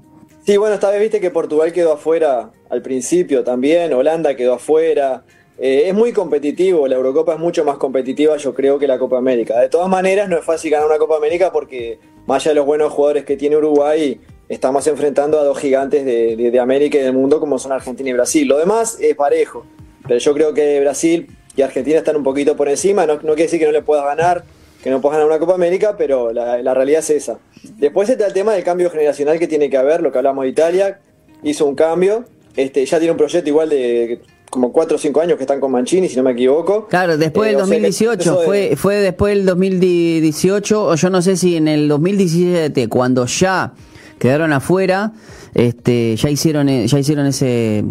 Sí, 0.47 0.55
bueno, 0.55 0.75
esta 0.75 0.89
vez 0.89 1.01
viste 1.01 1.19
que 1.19 1.29
Portugal 1.29 1.73
quedó 1.73 1.91
afuera 1.91 2.51
al 2.69 2.81
principio 2.81 3.43
también, 3.43 3.91
Holanda 3.91 4.33
quedó 4.33 4.53
afuera. 4.53 5.25
Eh, 5.59 5.83
es 5.87 5.93
muy 5.93 6.13
competitivo, 6.13 6.87
la 6.87 6.95
Eurocopa 6.95 7.33
es 7.33 7.39
mucho 7.39 7.65
más 7.65 7.75
competitiva 7.75 8.37
yo 8.37 8.53
creo 8.53 8.79
que 8.79 8.87
la 8.87 8.97
Copa 8.97 9.17
América. 9.17 9.59
De 9.59 9.67
todas 9.67 9.89
maneras, 9.89 10.29
no 10.29 10.37
es 10.37 10.45
fácil 10.45 10.71
ganar 10.71 10.87
una 10.87 10.99
Copa 10.99 11.17
América 11.17 11.51
porque 11.51 11.99
más 12.27 12.43
allá 12.43 12.51
de 12.51 12.55
los 12.55 12.65
buenos 12.65 12.93
jugadores 12.93 13.25
que 13.25 13.35
tiene 13.35 13.57
Uruguay, 13.57 14.21
estamos 14.47 14.87
enfrentando 14.87 15.37
a 15.37 15.43
dos 15.43 15.59
gigantes 15.59 16.05
de, 16.05 16.59
América 16.61 16.97
y 16.97 17.01
del 17.01 17.11
mundo 17.11 17.41
como 17.41 17.59
son 17.59 17.73
Argentina 17.73 18.09
y 18.09 18.13
Brasil. 18.13 18.47
Lo 18.47 18.57
demás 18.57 18.99
es 19.01 19.17
parejo, 19.17 19.65
pero 20.07 20.17
yo 20.17 20.33
creo 20.33 20.53
que 20.53 20.79
Brasil 20.79 21.27
y 21.57 21.61
Argentina 21.61 21.97
están 21.97 22.15
un 22.15 22.23
poquito 22.23 22.55
por 22.55 22.69
encima, 22.69 23.05
no, 23.05 23.15
no 23.15 23.19
quiere 23.19 23.43
decir 23.43 23.59
que 23.59 23.65
no 23.65 23.73
le 23.73 23.81
puedas 23.81 24.05
ganar, 24.05 24.45
que 24.87 24.91
no 24.91 25.01
puedas 25.01 25.17
ganar 25.17 25.27
una 25.27 25.37
Copa 25.37 25.53
América, 25.53 25.95
pero 25.97 26.31
la, 26.31 26.73
realidad 26.73 26.99
es 26.99 27.09
esa. 27.09 27.39
Después 27.77 28.07
está 28.07 28.25
el 28.25 28.31
tema 28.31 28.53
del 28.53 28.63
cambio 28.63 28.89
generacional 28.89 29.37
que 29.37 29.45
tiene 29.45 29.69
que 29.69 29.75
haber, 29.75 30.01
lo 30.01 30.13
que 30.13 30.17
hablamos 30.17 30.43
de 30.43 30.49
Italia, 30.49 31.01
hizo 31.43 31.65
un 31.65 31.75
cambio, 31.75 32.23
este, 32.55 32.85
ya 32.85 32.97
tiene 32.97 33.11
un 33.11 33.17
proyecto 33.17 33.49
igual 33.49 33.67
de 33.67 34.21
como 34.49 34.71
4 34.71 34.95
o 34.95 34.97
5 34.97 35.19
años 35.19 35.35
que 35.35 35.43
están 35.43 35.59
con 35.59 35.73
Mancini, 35.73 36.07
si 36.07 36.15
no 36.15 36.23
me 36.23 36.31
equivoco. 36.31 36.87
Claro, 36.87 37.17
después 37.17 37.49
del 37.49 37.59
2018, 37.59 38.41
eh, 38.41 38.45
fue, 38.45 38.75
fue 38.77 38.95
después 38.95 39.35
del 39.35 39.45
2018, 39.45 40.85
o 40.85 40.95
yo 40.95 41.09
no 41.09 41.21
sé 41.21 41.35
si 41.35 41.57
en 41.57 41.67
el 41.67 41.89
2017, 41.89 42.87
cuando 42.87 43.25
ya 43.25 43.73
quedaron 44.19 44.53
afuera, 44.53 45.11
este, 45.53 46.15
ya 46.15 46.29
hicieron 46.29 46.67
ya 46.69 46.97
hicieron 46.97 47.25
ese, 47.25 47.83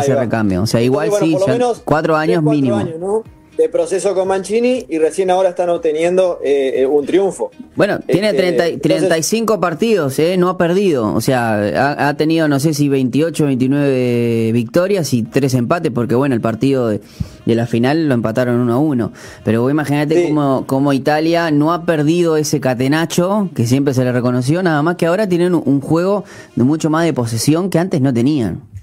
ese, 0.00 0.14
recambio. 0.16 0.62
O 0.62 0.66
sea, 0.66 0.82
igual 0.82 1.10
sí, 1.20 1.36
cuatro 1.84 2.16
años 2.16 2.42
mínimo 2.42 3.22
de 3.56 3.68
proceso 3.68 4.14
con 4.14 4.28
Mancini 4.28 4.84
y 4.88 4.98
recién 4.98 5.30
ahora 5.30 5.50
están 5.50 5.68
obteniendo 5.68 6.40
eh, 6.42 6.74
eh, 6.76 6.86
un 6.86 7.06
triunfo. 7.06 7.50
Bueno, 7.76 8.00
tiene 8.00 8.32
35 8.32 9.54
este, 9.54 9.60
partidos, 9.60 10.18
eh, 10.18 10.36
no 10.36 10.48
ha 10.48 10.58
perdido. 10.58 11.14
O 11.14 11.20
sea, 11.20 12.08
ha, 12.08 12.14
tenido, 12.14 12.48
no 12.48 12.58
sé 12.60 12.74
si 12.74 12.88
28, 12.88 13.46
29 13.46 14.52
victorias 14.52 15.12
y 15.12 15.22
3 15.22 15.54
empates, 15.54 15.92
porque 15.92 16.14
bueno, 16.14 16.34
el 16.34 16.40
partido 16.40 16.88
de, 16.88 17.00
la 17.46 17.66
final 17.66 18.08
lo 18.08 18.14
empataron 18.14 18.60
1 18.60 18.72
a 18.72 18.78
1. 18.78 19.12
Pero 19.44 19.70
imagínate 19.70 20.32
cómo, 20.66 20.92
Italia 20.92 21.50
no 21.50 21.72
ha 21.72 21.84
perdido 21.84 22.36
ese 22.36 22.60
catenacho 22.60 23.48
que 23.54 23.66
siempre 23.66 23.94
se 23.94 24.04
le 24.04 24.12
reconoció, 24.12 24.62
nada 24.62 24.82
más 24.82 24.96
que 24.96 25.06
ahora 25.06 25.28
tienen 25.28 25.54
un 25.54 25.80
juego 25.80 26.24
de 26.56 26.64
mucho 26.64 26.90
más 26.90 27.04
de 27.04 27.12
posesión 27.12 27.70
que 27.70 27.78
antes 27.78 28.00
no 28.00 28.12
tenían. 28.12 28.73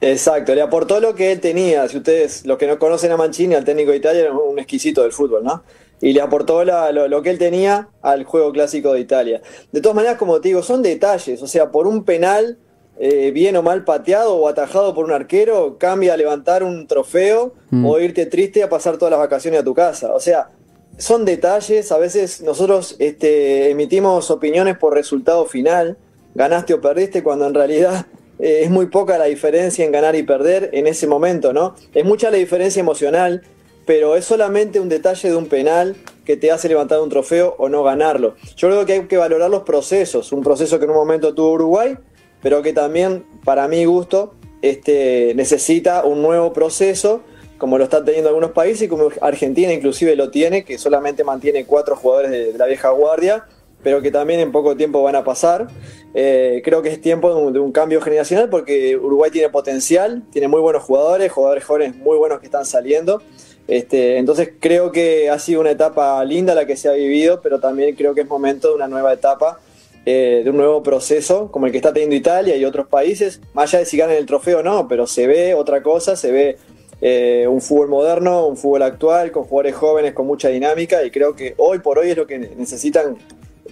Exacto, 0.00 0.54
le 0.54 0.60
aportó 0.60 1.00
lo 1.00 1.14
que 1.14 1.32
él 1.32 1.40
tenía. 1.40 1.88
Si 1.88 1.96
ustedes, 1.96 2.44
los 2.44 2.58
que 2.58 2.66
no 2.66 2.78
conocen 2.78 3.12
a 3.12 3.16
Mancini, 3.16 3.54
al 3.54 3.64
técnico 3.64 3.92
de 3.92 3.96
Italia, 3.96 4.22
era 4.22 4.32
un 4.32 4.58
exquisito 4.58 5.02
del 5.02 5.12
fútbol, 5.12 5.42
¿no? 5.44 5.62
Y 6.00 6.12
le 6.12 6.20
aportó 6.20 6.62
lo, 6.64 7.22
que 7.22 7.30
él 7.30 7.38
tenía 7.38 7.88
al 8.02 8.24
juego 8.24 8.52
clásico 8.52 8.92
de 8.92 9.00
Italia. 9.00 9.40
De 9.72 9.80
todas 9.80 9.96
maneras, 9.96 10.18
como 10.18 10.40
te 10.40 10.48
digo, 10.48 10.62
son 10.62 10.82
detalles. 10.82 11.42
O 11.42 11.46
sea, 11.46 11.70
por 11.70 11.86
un 11.86 12.04
penal 12.04 12.58
eh, 12.98 13.30
bien 13.30 13.56
o 13.56 13.62
mal 13.62 13.84
pateado 13.84 14.36
o 14.36 14.48
atajado 14.48 14.94
por 14.94 15.06
un 15.06 15.12
arquero, 15.12 15.78
cambia 15.78 16.12
a 16.12 16.16
levantar 16.18 16.62
un 16.62 16.86
trofeo 16.86 17.54
mm. 17.70 17.86
o 17.86 17.98
irte 17.98 18.26
triste 18.26 18.62
a 18.62 18.68
pasar 18.68 18.98
todas 18.98 19.10
las 19.10 19.20
vacaciones 19.20 19.60
a 19.60 19.64
tu 19.64 19.74
casa. 19.74 20.14
O 20.14 20.20
sea, 20.20 20.50
son 20.98 21.24
detalles. 21.24 21.90
A 21.90 21.96
veces 21.96 22.42
nosotros 22.42 22.96
este, 22.98 23.70
emitimos 23.70 24.30
opiniones 24.30 24.76
por 24.76 24.92
resultado 24.92 25.46
final. 25.46 25.96
Ganaste 26.34 26.74
o 26.74 26.82
perdiste 26.82 27.22
cuando 27.22 27.46
en 27.46 27.54
realidad 27.54 28.06
eh, 28.38 28.60
es 28.64 28.70
muy 28.70 28.86
poca 28.86 29.18
la 29.18 29.26
diferencia 29.26 29.84
en 29.84 29.92
ganar 29.92 30.16
y 30.16 30.22
perder 30.22 30.70
en 30.72 30.86
ese 30.86 31.06
momento, 31.06 31.52
¿no? 31.52 31.74
Es 31.94 32.04
mucha 32.04 32.30
la 32.30 32.36
diferencia 32.36 32.80
emocional, 32.80 33.42
pero 33.86 34.16
es 34.16 34.24
solamente 34.24 34.80
un 34.80 34.88
detalle 34.88 35.30
de 35.30 35.36
un 35.36 35.46
penal 35.46 35.96
que 36.24 36.36
te 36.36 36.50
hace 36.50 36.68
levantar 36.68 37.00
un 37.00 37.08
trofeo 37.08 37.54
o 37.58 37.68
no 37.68 37.82
ganarlo. 37.84 38.34
Yo 38.56 38.68
creo 38.68 38.84
que 38.84 38.92
hay 38.94 39.06
que 39.06 39.16
valorar 39.16 39.48
los 39.48 39.62
procesos, 39.62 40.32
un 40.32 40.42
proceso 40.42 40.78
que 40.78 40.84
en 40.84 40.90
un 40.90 40.96
momento 40.96 41.34
tuvo 41.34 41.52
Uruguay, 41.52 41.96
pero 42.42 42.62
que 42.62 42.72
también, 42.72 43.24
para 43.44 43.68
mi 43.68 43.84
gusto, 43.84 44.34
este, 44.60 45.32
necesita 45.36 46.04
un 46.04 46.22
nuevo 46.22 46.52
proceso, 46.52 47.22
como 47.58 47.78
lo 47.78 47.84
están 47.84 48.04
teniendo 48.04 48.28
algunos 48.28 48.50
países, 48.50 48.82
y 48.82 48.88
como 48.88 49.08
Argentina 49.20 49.72
inclusive 49.72 50.16
lo 50.16 50.30
tiene, 50.30 50.64
que 50.64 50.78
solamente 50.78 51.24
mantiene 51.24 51.64
cuatro 51.64 51.96
jugadores 51.96 52.30
de 52.30 52.58
la 52.58 52.66
vieja 52.66 52.90
guardia, 52.90 53.46
pero 53.86 54.02
que 54.02 54.10
también 54.10 54.40
en 54.40 54.50
poco 54.50 54.76
tiempo 54.76 55.00
van 55.00 55.14
a 55.14 55.22
pasar. 55.22 55.68
Eh, 56.12 56.60
creo 56.64 56.82
que 56.82 56.88
es 56.88 57.00
tiempo 57.00 57.52
de 57.52 57.60
un, 57.60 57.70
cambio 57.70 58.00
generacional 58.00 58.50
porque 58.50 58.96
Uruguay 58.96 59.30
tiene 59.30 59.48
potencial, 59.48 60.24
tiene 60.32 60.48
muy 60.48 60.60
buenos 60.60 60.82
jugadores, 60.82 61.30
jugadores 61.30 61.62
jóvenes 61.62 61.94
muy 61.94 62.18
buenos 62.18 62.40
que 62.40 62.46
están 62.46 62.66
saliendo. 62.66 63.22
Este, 63.68 64.16
entonces 64.18 64.54
creo 64.58 64.90
que 64.90 65.30
ha 65.30 65.38
sido 65.38 65.60
una 65.60 65.70
etapa 65.70 66.24
linda 66.24 66.52
la 66.56 66.66
que 66.66 66.76
se 66.76 66.88
ha 66.88 66.94
vivido, 66.94 67.40
pero 67.40 67.60
también 67.60 67.94
creo 67.94 68.12
que 68.12 68.22
es 68.22 68.28
momento 68.28 68.70
de 68.70 68.74
una 68.74 68.88
nueva 68.88 69.12
etapa, 69.12 69.60
eh, 70.04 70.40
de 70.42 70.50
un 70.50 70.56
nuevo 70.56 70.82
proceso 70.82 71.52
como 71.52 71.66
el 71.66 71.70
que 71.70 71.78
está 71.78 71.92
teniendo 71.92 72.16
Italia 72.16 72.56
y 72.56 72.64
otros 72.64 72.88
países, 72.88 73.40
más 73.54 73.72
allá 73.72 73.78
de 73.78 73.86
si 73.86 73.96
ganan 73.96 74.16
el 74.16 74.26
trofeo 74.26 74.58
o 74.58 74.62
no, 74.64 74.88
pero 74.88 75.06
se 75.06 75.28
ve 75.28 75.54
otra 75.54 75.80
cosa, 75.84 76.16
se 76.16 76.32
ve 76.32 76.58
eh, 77.00 77.46
un 77.48 77.60
fútbol 77.60 77.88
moderno, 77.88 78.46
un 78.46 78.56
fútbol 78.56 78.82
actual, 78.82 79.30
con 79.30 79.44
jugadores 79.44 79.76
jóvenes, 79.76 80.12
con 80.14 80.26
mucha 80.26 80.48
dinámica, 80.48 81.04
y 81.04 81.12
creo 81.12 81.36
que 81.36 81.54
hoy 81.58 81.78
por 81.80 81.98
hoy 81.98 82.10
es 82.10 82.16
lo 82.16 82.26
que 82.26 82.38
necesitan 82.38 83.16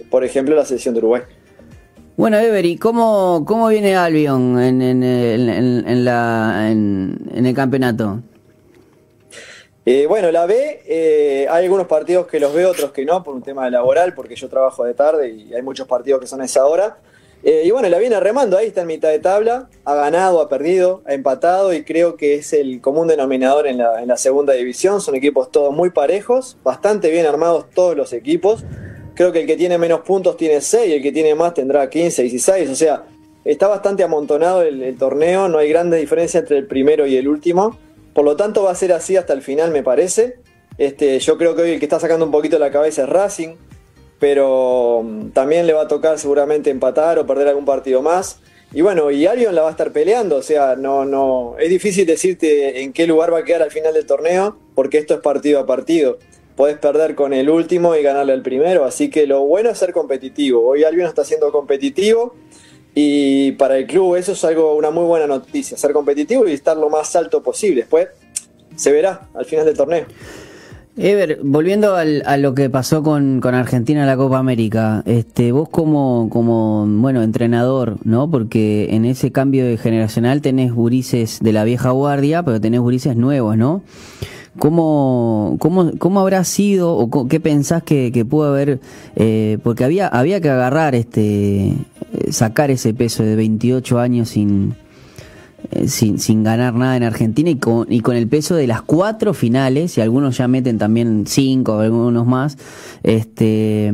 por 0.09 0.23
ejemplo, 0.23 0.55
la 0.55 0.65
selección 0.65 0.93
de 0.93 0.99
Uruguay. 0.99 1.21
Bueno, 2.17 2.37
Every, 2.37 2.77
¿cómo, 2.77 3.43
cómo 3.45 3.67
viene 3.67 3.97
Albion 3.97 4.57
en, 4.61 4.81
en, 4.81 5.03
en, 5.03 6.05
la, 6.05 6.69
en, 6.71 7.45
el 7.45 7.53
campeonato? 7.53 8.21
Eh, 9.85 10.05
bueno, 10.07 10.31
la 10.31 10.45
B, 10.45 10.81
eh, 10.87 11.45
hay 11.49 11.65
algunos 11.65 11.87
partidos 11.87 12.25
que 12.27 12.39
los 12.39 12.53
veo, 12.53 12.71
otros 12.71 12.91
que 12.91 13.03
no, 13.03 13.21
por 13.21 13.35
un 13.35 13.41
tema 13.41 13.69
laboral, 13.69 14.13
porque 14.13 14.35
yo 14.37 14.47
trabajo 14.47 14.85
de 14.85 14.93
tarde 14.93 15.29
y 15.29 15.53
hay 15.53 15.61
muchos 15.61 15.87
partidos 15.87 16.21
que 16.21 16.27
son 16.27 16.39
a 16.39 16.45
esa 16.45 16.65
hora. 16.65 16.97
Eh, 17.43 17.63
y 17.65 17.71
bueno, 17.71 17.89
la 17.89 17.99
viene 17.99 18.17
remando, 18.19 18.57
ahí 18.57 18.67
está 18.67 18.81
en 18.81 18.87
mitad 18.87 19.09
de 19.09 19.19
tabla, 19.19 19.69
ha 19.83 19.93
ganado, 19.93 20.39
ha 20.39 20.47
perdido, 20.47 21.03
ha 21.05 21.13
empatado 21.13 21.73
y 21.73 21.83
creo 21.83 22.15
que 22.15 22.35
es 22.35 22.53
el 22.53 22.79
común 22.81 23.07
denominador 23.07 23.67
en 23.67 23.77
la, 23.77 24.01
en 24.01 24.07
la 24.07 24.17
segunda 24.17 24.53
división. 24.53 25.01
Son 25.01 25.15
equipos 25.15 25.51
todos 25.51 25.75
muy 25.75 25.89
parejos, 25.89 26.57
bastante 26.63 27.11
bien 27.11 27.25
armados 27.25 27.69
todos 27.69 27.95
los 27.95 28.13
equipos. 28.13 28.63
Creo 29.15 29.31
que 29.31 29.41
el 29.41 29.47
que 29.47 29.55
tiene 29.55 29.77
menos 29.77 30.01
puntos 30.01 30.35
tiene 30.35 30.59
6, 30.61 30.93
el 30.93 31.01
que 31.01 31.11
tiene 31.11 31.33
más 31.35 31.53
tendrá 31.53 31.89
15, 31.89 32.21
16. 32.23 32.69
O 32.69 32.75
sea, 32.75 33.05
está 33.45 33.67
bastante 33.67 34.03
amontonado 34.03 34.61
el, 34.61 34.95
torneo, 34.97 35.47
no 35.47 35.57
hay 35.57 35.69
grandes 35.69 36.01
diferencias 36.01 36.43
entre 36.43 36.57
el 36.57 36.67
primero 36.67 37.07
y 37.07 37.15
el 37.15 37.27
último. 37.27 37.77
Por 38.13 38.25
lo 38.25 38.35
tanto, 38.35 38.63
va 38.63 38.71
a 38.71 38.75
ser 38.75 38.91
así 38.91 39.15
hasta 39.15 39.33
el 39.33 39.41
final, 39.41 39.71
me 39.71 39.83
parece. 39.83 40.35
Este, 40.77 41.19
yo 41.19 41.37
creo 41.37 41.55
que 41.55 41.61
hoy 41.61 41.71
el 41.71 41.79
que 41.79 41.85
está 41.85 41.99
sacando 41.99 42.25
un 42.25 42.31
poquito 42.31 42.59
la 42.59 42.71
cabeza 42.71 43.03
es 43.03 43.09
Racing, 43.09 43.55
pero 44.19 45.01
mm, 45.03 45.29
también 45.29 45.65
le 45.67 45.73
va 45.73 45.83
a 45.83 45.87
tocar 45.87 46.19
seguramente 46.19 46.69
empatar 46.69 47.17
o 47.17 47.25
perder 47.25 47.47
algún 47.47 47.65
partido 47.65 48.01
más. 48.01 48.39
Y 48.73 48.81
bueno, 48.81 49.11
y 49.11 49.25
Arion 49.25 49.55
la 49.55 49.61
va 49.61 49.69
a 49.69 49.71
estar 49.71 49.91
peleando, 49.93 50.35
o 50.35 50.41
sea, 50.41 50.75
no, 50.75 51.05
no, 51.05 51.55
es 51.59 51.69
difícil 51.69 52.05
decirte 52.05 52.81
en 52.81 52.91
qué 52.91 53.07
lugar 53.07 53.31
va 53.31 53.39
a 53.39 53.43
quedar 53.45 53.61
al 53.61 53.71
final 53.71 53.93
del 53.93 54.05
torneo, 54.05 54.57
porque 54.73 54.97
esto 54.97 55.13
es 55.13 55.21
partido 55.21 55.61
a 55.61 55.65
partido. 55.65 56.17
Podés 56.55 56.77
perder 56.77 57.15
con 57.15 57.33
el 57.33 57.49
último 57.49 57.95
y 57.95 58.03
ganarle 58.03 58.33
al 58.33 58.41
primero. 58.41 58.85
Así 58.85 59.09
que 59.09 59.27
lo 59.27 59.43
bueno 59.43 59.69
es 59.69 59.77
ser 59.77 59.93
competitivo. 59.93 60.65
Hoy 60.65 60.83
Albion 60.83 61.07
está 61.07 61.23
siendo 61.23 61.51
competitivo 61.51 62.35
y 62.93 63.51
para 63.53 63.77
el 63.77 63.85
club 63.87 64.15
eso 64.15 64.31
es 64.31 64.43
algo, 64.45 64.75
una 64.75 64.89
muy 64.89 65.05
buena 65.05 65.27
noticia, 65.27 65.77
ser 65.77 65.91
competitivo 65.91 66.47
y 66.47 66.53
estar 66.53 66.77
lo 66.77 66.89
más 66.89 67.15
alto 67.15 67.43
posible. 67.43 67.81
Después 67.81 68.07
se 68.75 68.91
verá 68.91 69.27
al 69.33 69.45
final 69.45 69.65
del 69.65 69.75
torneo. 69.75 70.05
Ever, 70.97 71.39
volviendo 71.43 71.93
a 71.97 72.37
lo 72.37 72.55
que 72.55 72.69
pasó 72.69 73.03
con, 73.03 73.43
Argentina 73.43 73.99
en 73.99 74.07
la 74.07 74.15
Copa 74.15 74.37
América, 74.37 75.03
este, 75.05 75.51
vos 75.51 75.67
como, 75.67 76.29
como, 76.31 76.85
bueno, 76.87 77.21
entrenador, 77.21 77.97
¿no? 78.05 78.31
Porque 78.31 78.87
en 78.91 79.03
ese 79.03 79.33
cambio 79.33 79.65
de 79.65 79.77
generacional 79.77 80.41
tenés 80.41 80.71
gurises 80.71 81.39
de 81.41 81.51
la 81.51 81.65
vieja 81.65 81.91
guardia, 81.91 82.43
pero 82.43 82.61
tenés 82.61 82.79
gurises 82.79 83.17
nuevos, 83.17 83.57
¿no? 83.57 83.81
¿Cómo, 84.57 85.57
cómo, 85.59 85.91
cómo 85.97 86.21
habrá 86.21 86.43
sido 86.45 86.95
o 86.95 87.27
qué 87.27 87.39
pensás 87.39 87.83
que, 87.83 88.11
que 88.13 88.23
pudo 88.23 88.49
haber? 88.49 88.79
Eh, 89.15 89.57
porque 89.63 89.83
había, 89.83 90.07
había 90.07 90.39
que 90.39 90.49
agarrar, 90.49 90.95
este, 90.95 91.73
sacar 92.29 92.71
ese 92.71 92.93
peso 92.93 93.23
de 93.23 93.35
28 93.35 93.99
años 93.99 94.29
sin, 94.29 94.75
eh, 95.71 95.89
sin, 95.89 96.19
sin, 96.19 96.43
ganar 96.43 96.73
nada 96.73 96.95
en 96.95 97.03
Argentina 97.03 97.49
y 97.49 97.55
con, 97.55 97.91
y 97.91 97.99
con 97.99 98.15
el 98.15 98.27
peso 98.27 98.55
de 98.55 98.67
las 98.67 98.81
cuatro 98.81 99.33
finales, 99.33 99.97
y 99.97 100.01
algunos 100.01 100.37
ya 100.37 100.47
meten 100.47 100.77
también 100.77 101.25
cinco, 101.27 101.79
algunos 101.79 102.25
más, 102.25 102.57
este, 103.03 103.91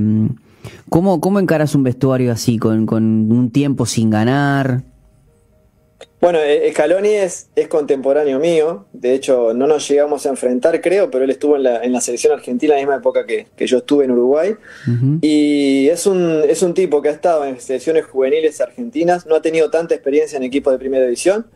¿cómo, 0.90 1.20
cómo 1.22 1.40
encaras 1.40 1.74
un 1.74 1.84
vestuario 1.84 2.32
así, 2.32 2.60
con, 2.60 2.86
con 2.86 3.32
un 3.32 3.50
tiempo 3.50 3.88
sin 3.88 4.12
ganar? 4.12 4.91
Bueno, 6.22 6.40
e-, 6.40 6.72
Scaloni 6.72 7.10
es, 7.10 7.50
es 7.56 7.68
contemporáneo 7.68 8.40
mío, 8.40 8.86
de 8.94 9.16
hecho 9.16 9.56
no 9.56 9.66
nos 9.66 9.90
llegamos 9.90 10.28
a 10.28 10.30
enfrentar 10.30 10.80
creo, 10.80 11.10
pero 11.10 11.26
él 11.26 11.32
estuvo 11.32 11.56
en 11.56 11.64
la, 11.64 11.84
en 11.84 11.92
la 11.92 12.00
selección 12.00 12.32
argentina 12.34 12.76
en 12.76 12.82
la 12.82 12.86
misma 12.86 13.00
época 13.00 13.26
que, 13.26 13.48
que 13.56 13.66
yo 13.66 13.80
estuve 13.80 14.06
en 14.06 14.12
Uruguay. 14.12 14.56
Y 15.22 15.88
es 15.90 16.06
un, 16.06 16.44
es 16.48 16.62
un 16.62 16.76
tipo 16.76 17.02
que 17.02 17.10
ha 17.10 17.12
estado 17.12 17.44
en 17.46 17.60
selecciones 17.60 18.06
juveniles 18.06 18.62
argentinas, 18.62 19.26
no 19.26 19.36
ha 19.36 19.42
tenido 19.42 19.72
tanta 19.72 19.96
experiencia 19.96 20.38
en 20.38 20.44
equipos 20.44 20.72
de 20.72 20.78
primera 20.78 21.04
división, 21.06 21.48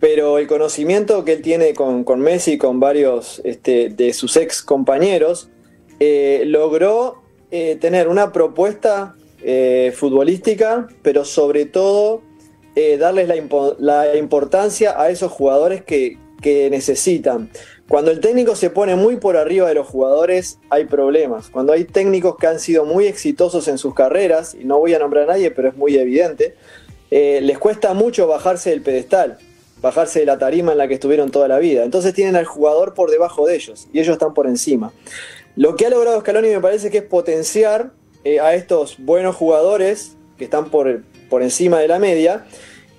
pero 0.00 0.38
el 0.38 0.46
conocimiento 0.46 1.24
que 1.26 1.34
él 1.34 1.42
tiene 1.42 1.74
con, 1.74 2.20
Messi 2.20 2.52
y 2.52 2.58
con 2.58 2.80
varios 2.80 3.42
este, 3.44 3.90
de 3.90 4.14
sus 4.14 4.36
ex 4.38 4.62
compañeros, 4.62 5.50
eh, 6.00 6.44
logró 6.46 7.20
eh, 7.50 7.76
tener 7.80 8.08
una 8.08 8.32
propuesta 8.32 9.16
eh, 9.42 9.92
futbolística, 9.94 10.88
pero 11.02 11.24
sobre 11.24 11.66
todo 11.66 12.22
darles 12.98 13.28
la, 13.78 14.16
importancia 14.16 15.00
a 15.00 15.10
esos 15.10 15.32
jugadores 15.32 15.82
que, 15.82 16.18
necesitan. 16.70 17.50
Cuando 17.88 18.10
el 18.10 18.20
técnico 18.20 18.54
se 18.54 18.70
pone 18.70 18.94
muy 18.94 19.16
por 19.16 19.36
arriba 19.36 19.68
de 19.68 19.74
los 19.74 19.86
jugadores, 19.86 20.58
hay 20.70 20.84
problemas. 20.84 21.50
Cuando 21.50 21.72
hay 21.72 21.84
técnicos 21.84 22.36
que 22.36 22.46
han 22.46 22.60
sido 22.60 22.84
muy 22.84 23.06
exitosos 23.06 23.66
en 23.68 23.76
sus 23.76 23.94
carreras, 23.94 24.54
y 24.54 24.64
no 24.64 24.78
voy 24.78 24.94
a 24.94 24.98
nombrar 24.98 25.24
a 25.24 25.32
nadie, 25.32 25.50
pero 25.50 25.68
es 25.68 25.76
muy 25.76 25.96
evidente, 25.96 26.54
les 27.10 27.58
cuesta 27.58 27.92
mucho 27.94 28.26
bajarse 28.26 28.70
del 28.70 28.82
pedestal 28.82 29.38
bajarse 29.80 30.20
de 30.20 30.26
la 30.26 30.38
tarima 30.38 30.72
en 30.72 30.78
la 30.78 30.88
que 30.88 30.94
estuvieron 30.94 31.30
toda 31.30 31.48
la 31.48 31.58
vida. 31.58 31.84
Entonces 31.84 32.14
tienen 32.14 32.36
al 32.36 32.44
jugador 32.44 32.94
por 32.94 33.10
debajo 33.10 33.46
de 33.46 33.56
ellos 33.56 33.88
y 33.92 34.00
ellos 34.00 34.14
están 34.14 34.34
por 34.34 34.46
encima. 34.46 34.92
Lo 35.56 35.76
que 35.76 35.86
ha 35.86 35.90
logrado 35.90 36.20
Scaloni 36.20 36.48
me 36.48 36.60
parece 36.60 36.90
que 36.90 36.98
es 36.98 37.04
potenciar 37.04 37.92
eh, 38.24 38.40
a 38.40 38.54
estos 38.54 38.96
buenos 38.98 39.36
jugadores 39.36 40.16
que 40.36 40.44
están 40.44 40.70
por, 40.70 41.02
por 41.28 41.42
encima 41.42 41.78
de 41.78 41.88
la 41.88 41.98
media 41.98 42.46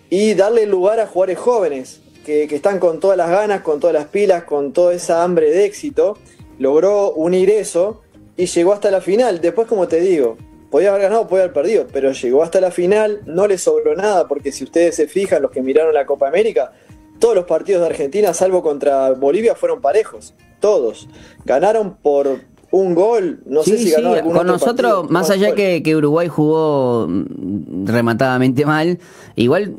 y 0.10 0.34
darle 0.34 0.66
lugar 0.66 1.00
a 1.00 1.08
jugadores 1.08 1.38
jóvenes 1.38 2.02
que, 2.26 2.48
que 2.48 2.56
están 2.56 2.80
con 2.80 3.00
todas 3.00 3.18
las 3.18 3.30
ganas, 3.30 3.62
con 3.62 3.80
todas 3.80 3.94
las 3.94 4.06
pilas, 4.06 4.44
con 4.44 4.74
toda 4.74 4.94
esa 4.94 5.24
hambre 5.24 5.50
de 5.52 5.66
éxito. 5.66 6.18
Logró 6.58 7.14
unir 7.14 7.50
eso 7.50 8.02
y 8.36 8.46
llegó 8.46 8.74
hasta 8.74 8.92
la 8.92 9.02
final. 9.02 9.42
Después, 9.42 9.68
como 9.68 9.88
te 9.88 10.00
digo, 10.02 10.38
podía 10.70 10.90
haber 10.90 11.04
ganado, 11.04 11.28
podía 11.28 11.44
haber 11.44 11.54
perdido, 11.54 11.88
pero 11.92 12.12
llegó 12.12 12.44
hasta 12.44 12.62
la 12.62 12.72
final, 12.72 13.22
no 13.26 13.48
le 13.48 13.58
sobró 13.58 13.96
nada, 13.96 14.28
porque 14.28 14.52
si 14.52 14.64
ustedes 14.64 14.96
se 14.96 15.08
fijan, 15.08 15.42
los 15.42 15.52
que 15.52 15.62
miraron 15.62 15.94
la 15.94 16.06
Copa 16.06 16.28
América, 16.28 16.72
todos 17.20 17.36
los 17.36 17.46
partidos 17.46 17.82
de 17.82 17.88
Argentina, 17.88 18.34
salvo 18.34 18.62
contra 18.62 19.12
Bolivia, 19.12 19.56
fueron 19.56 19.82
parejos, 19.82 20.36
todos. 20.60 21.10
Ganaron 21.46 21.98
por 21.98 22.42
un 22.72 22.94
gol, 22.94 23.40
no 23.46 23.64
sé 23.64 23.78
si 23.78 23.92
ganó 23.92 24.22
Con 24.32 24.48
nosotros, 24.48 25.10
más 25.10 25.30
allá 25.30 25.56
que, 25.56 25.82
que, 25.82 25.96
Uruguay 25.96 26.28
jugó 26.28 27.08
mm, 27.08 27.88
rematadamente 27.88 28.66
mal, 28.66 29.00
igual 29.36 29.76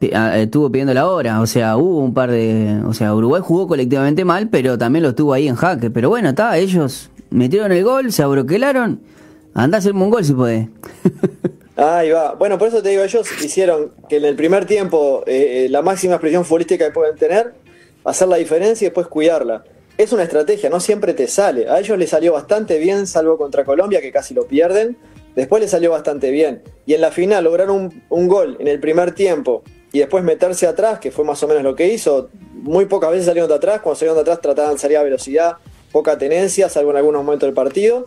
estuvo 0.00 0.70
pidiendo 0.70 0.92
la 0.92 1.08
hora, 1.08 1.40
o 1.40 1.46
sea, 1.46 1.76
hubo 1.76 2.00
un 2.00 2.12
par 2.12 2.30
de, 2.30 2.82
o 2.86 2.92
sea, 2.92 3.14
Uruguay 3.14 3.40
jugó 3.42 3.66
colectivamente 3.66 4.24
mal, 4.24 4.48
pero 4.48 4.76
también 4.76 5.02
lo 5.02 5.14
tuvo 5.14 5.32
ahí 5.32 5.48
en 5.48 5.54
jaque, 5.54 5.90
pero 5.90 6.10
bueno, 6.10 6.28
está, 6.30 6.58
ellos 6.58 7.10
metieron 7.30 7.72
el 7.72 7.82
gol, 7.82 8.12
se 8.12 8.22
abroquelaron 8.22 9.00
Anda 9.56 9.78
a 9.78 9.80
hacerme 9.80 10.02
un 10.02 10.10
gol 10.10 10.22
si 10.22 10.34
puede. 10.34 10.68
Ahí 11.76 12.10
va. 12.10 12.34
Bueno, 12.34 12.58
por 12.58 12.68
eso 12.68 12.82
te 12.82 12.90
digo, 12.90 13.02
ellos 13.02 13.26
hicieron 13.42 13.92
que 14.06 14.18
en 14.18 14.26
el 14.26 14.36
primer 14.36 14.66
tiempo 14.66 15.24
eh, 15.26 15.64
eh, 15.64 15.68
la 15.70 15.80
máxima 15.80 16.14
expresión 16.14 16.44
futbolística 16.44 16.84
que 16.84 16.92
pueden 16.92 17.16
tener, 17.16 17.54
hacer 18.04 18.28
la 18.28 18.36
diferencia 18.36 18.84
y 18.84 18.88
después 18.88 19.06
cuidarla. 19.06 19.64
Es 19.98 20.12
una 20.12 20.24
estrategia, 20.24 20.68
no 20.68 20.80
siempre 20.80 21.14
te 21.14 21.26
sale. 21.26 21.68
A 21.68 21.80
ellos 21.80 21.98
les 21.98 22.10
salió 22.10 22.32
bastante 22.32 22.78
bien, 22.78 23.06
salvo 23.06 23.38
contra 23.38 23.64
Colombia, 23.64 24.00
que 24.00 24.12
casi 24.12 24.34
lo 24.34 24.46
pierden. 24.46 24.96
Después 25.34 25.62
les 25.62 25.70
salió 25.70 25.90
bastante 25.90 26.30
bien. 26.30 26.62
Y 26.84 26.94
en 26.94 27.00
la 27.00 27.10
final 27.10 27.44
lograron 27.44 28.02
un, 28.08 28.28
gol 28.28 28.56
en 28.60 28.68
el 28.68 28.80
primer 28.80 29.14
tiempo 29.14 29.62
y 29.92 30.00
después 30.00 30.22
meterse 30.22 30.66
atrás, 30.66 30.98
que 30.98 31.10
fue 31.10 31.24
más 31.24 31.42
o 31.42 31.48
menos 31.48 31.62
lo 31.62 31.74
que 31.74 31.88
hizo. 31.88 32.28
Muy 32.52 32.86
pocas 32.86 33.10
veces 33.10 33.26
salieron 33.26 33.48
de 33.48 33.54
atrás. 33.54 33.80
Cuando 33.80 33.98
salieron 33.98 34.16
de 34.16 34.22
atrás 34.22 34.40
trataban 34.40 34.74
de 34.74 34.78
salir 34.78 34.98
a 34.98 35.02
velocidad, 35.02 35.56
poca 35.92 36.18
tenencia, 36.18 36.68
salvo 36.68 36.90
en 36.90 36.98
algunos 36.98 37.24
momentos 37.24 37.46
del 37.46 37.54
partido 37.54 38.06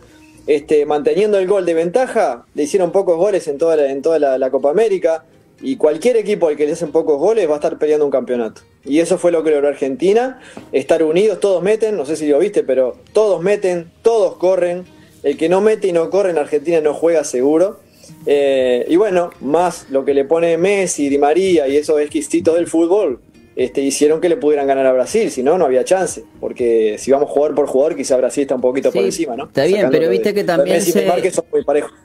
este, 0.49 0.87
manteniendo 0.87 1.37
el 1.37 1.47
gol 1.47 1.63
de 1.67 1.75
ventaja, 1.75 2.45
le 2.55 2.63
hicieron 2.63 2.91
pocos 2.91 3.17
goles 3.17 3.47
en 3.47 3.59
toda, 3.59 3.75
la, 3.75 3.91
en 3.91 4.01
toda 4.01 4.17
la, 4.17 4.49
Copa 4.49 4.71
América. 4.71 5.23
Y 5.61 5.75
cualquier 5.77 6.17
equipo 6.17 6.47
al 6.47 6.55
que 6.55 6.65
le 6.65 6.71
hacen 6.71 6.91
pocos 6.91 7.19
goles 7.19 7.47
va 7.47 7.53
a 7.53 7.55
estar 7.57 7.77
peleando 7.77 8.03
un 8.03 8.11
campeonato. 8.11 8.61
Y 8.85 8.99
eso 8.99 9.17
fue 9.17 9.31
lo 9.31 9.43
que 9.43 9.51
logró 9.51 9.67
Argentina. 9.67 10.39
Estar 10.71 11.03
unidos, 11.03 11.39
todos 11.39 11.61
meten, 11.61 11.97
no 11.97 12.05
sé 12.05 12.15
si 12.15 12.27
lo 12.27 12.39
viste, 12.39 12.63
pero 12.63 12.97
todos 13.13 13.41
meten, 13.41 13.91
todos 14.01 14.35
corren. 14.35 14.85
El 15.23 15.37
que 15.37 15.49
no 15.49 15.61
mete 15.61 15.87
y 15.87 15.91
no 15.91 16.09
corre 16.09 16.31
en 16.31 16.37
Argentina 16.37 16.79
no 16.81 16.93
juega 16.93 17.23
seguro. 17.23 17.79
Eh, 18.25 18.85
y 18.87 18.95
bueno, 18.95 19.31
más 19.41 19.87
lo 19.89 20.05
que 20.05 20.13
le 20.13 20.25
pone 20.25 20.57
Messi, 20.57 21.09
Di 21.09 21.17
María 21.17 21.67
y 21.67 21.77
esos 21.77 21.99
exquisitos 21.99 22.55
del 22.55 22.67
fútbol, 22.67 23.19
este, 23.59 23.81
hicieron 23.81 24.21
que 24.21 24.29
le 24.29 24.37
pudieran 24.37 24.67
ganar 24.67 24.85
a 24.85 24.93
Brasil, 24.93 25.29
si 25.29 25.43
no, 25.43 25.57
no 25.57 25.65
había 25.65 25.83
chance, 25.83 26.23
porque 26.39 26.95
si 26.97 27.11
vamos 27.11 27.29
jugador 27.29 27.55
por 27.55 27.67
jugador, 27.67 27.97
quizá 27.97 28.15
Brasil 28.15 28.43
está 28.43 28.55
un 28.55 28.61
poquito 28.61 28.89
por 28.89 29.03
encima, 29.03 29.35
¿no? 29.35 29.47
Está 29.47 29.65
bien, 29.65 29.89
pero 29.91 30.09
viste 30.09 30.33
que 30.33 30.45
también 30.45 30.81
se, 30.81 31.05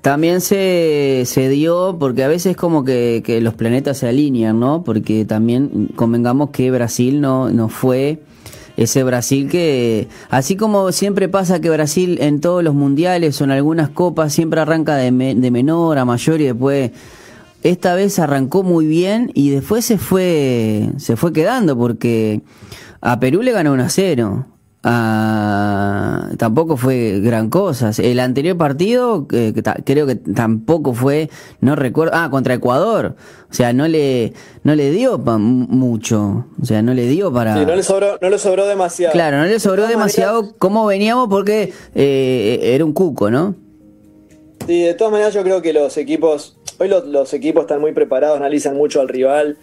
también 0.00 0.40
se, 0.40 1.22
se, 1.26 1.48
dio, 1.48 1.96
porque 2.00 2.24
a 2.24 2.28
veces 2.28 2.56
como 2.56 2.84
que, 2.84 3.22
que, 3.24 3.40
los 3.40 3.54
planetas 3.54 3.98
se 3.98 4.08
alinean, 4.08 4.58
¿no? 4.58 4.82
Porque 4.82 5.24
también 5.26 5.90
convengamos 5.94 6.50
que 6.50 6.72
Brasil 6.72 7.20
no, 7.20 7.48
no 7.50 7.68
fue 7.68 8.18
ese 8.76 9.04
Brasil 9.04 9.48
que, 9.48 10.08
así 10.30 10.56
como 10.56 10.90
siempre 10.90 11.28
pasa 11.28 11.60
que 11.60 11.70
Brasil 11.70 12.18
en 12.20 12.40
todos 12.40 12.64
los 12.64 12.74
mundiales 12.74 13.40
o 13.40 13.44
en 13.44 13.52
algunas 13.52 13.90
copas 13.90 14.32
siempre 14.32 14.60
arranca 14.60 14.96
de, 14.96 15.12
de 15.12 15.50
menor 15.52 15.98
a 15.98 16.04
mayor 16.04 16.40
y 16.40 16.46
después 16.46 16.90
esta 17.64 17.94
vez 17.94 18.18
arrancó 18.18 18.62
muy 18.62 18.86
bien 18.86 19.30
y 19.34 19.50
después 19.50 19.86
se 19.86 19.96
fue, 19.96 20.90
se 20.98 21.16
fue 21.16 21.32
quedando 21.32 21.76
porque 21.76 22.42
a 23.00 23.18
Perú 23.18 23.40
le 23.40 23.52
ganó 23.52 23.72
1 23.72 23.82
a 23.82 23.88
0. 23.88 24.46
tampoco 26.36 26.76
fue 26.76 27.20
gran 27.20 27.48
cosa. 27.48 27.90
El 27.96 28.20
anterior 28.20 28.58
partido 28.58 29.26
eh, 29.32 29.54
creo 29.84 30.06
que 30.06 30.16
tampoco 30.16 30.92
fue, 30.92 31.30
no 31.60 31.74
recuerdo, 31.74 32.12
ah, 32.14 32.28
contra 32.30 32.52
Ecuador. 32.52 33.16
O 33.50 33.54
sea, 33.54 33.72
no 33.72 33.88
le, 33.88 34.34
no 34.62 34.74
le 34.74 34.90
dio 34.90 35.16
mucho. 35.16 36.44
O 36.60 36.66
sea, 36.66 36.82
no 36.82 36.92
le 36.92 37.06
dio 37.06 37.32
para... 37.32 37.56
Sí, 37.56 37.64
no 37.64 37.76
le 37.76 37.82
sobró, 37.82 38.18
no 38.20 38.28
le 38.28 38.38
sobró 38.38 38.66
demasiado. 38.66 39.14
Claro, 39.14 39.38
no 39.38 39.46
le 39.46 39.58
sobró 39.58 39.86
demasiado 39.86 40.54
cómo 40.58 40.84
veníamos 40.84 41.28
porque 41.30 41.72
eh, 41.94 42.60
era 42.62 42.84
un 42.84 42.92
cuco, 42.92 43.30
¿no? 43.30 43.54
Sí, 44.66 44.82
de 44.82 44.92
todas 44.92 45.12
maneras 45.12 45.32
yo 45.32 45.42
creo 45.42 45.62
que 45.62 45.72
los 45.72 45.96
equipos 45.96 46.58
Hoy 46.78 46.88
los, 46.88 47.32
equipos 47.34 47.62
están 47.62 47.80
muy 47.80 47.92
preparados, 47.92 48.36
analizan 48.36 48.76
mucho 48.76 49.00
al 49.00 49.08
rival 49.08 49.56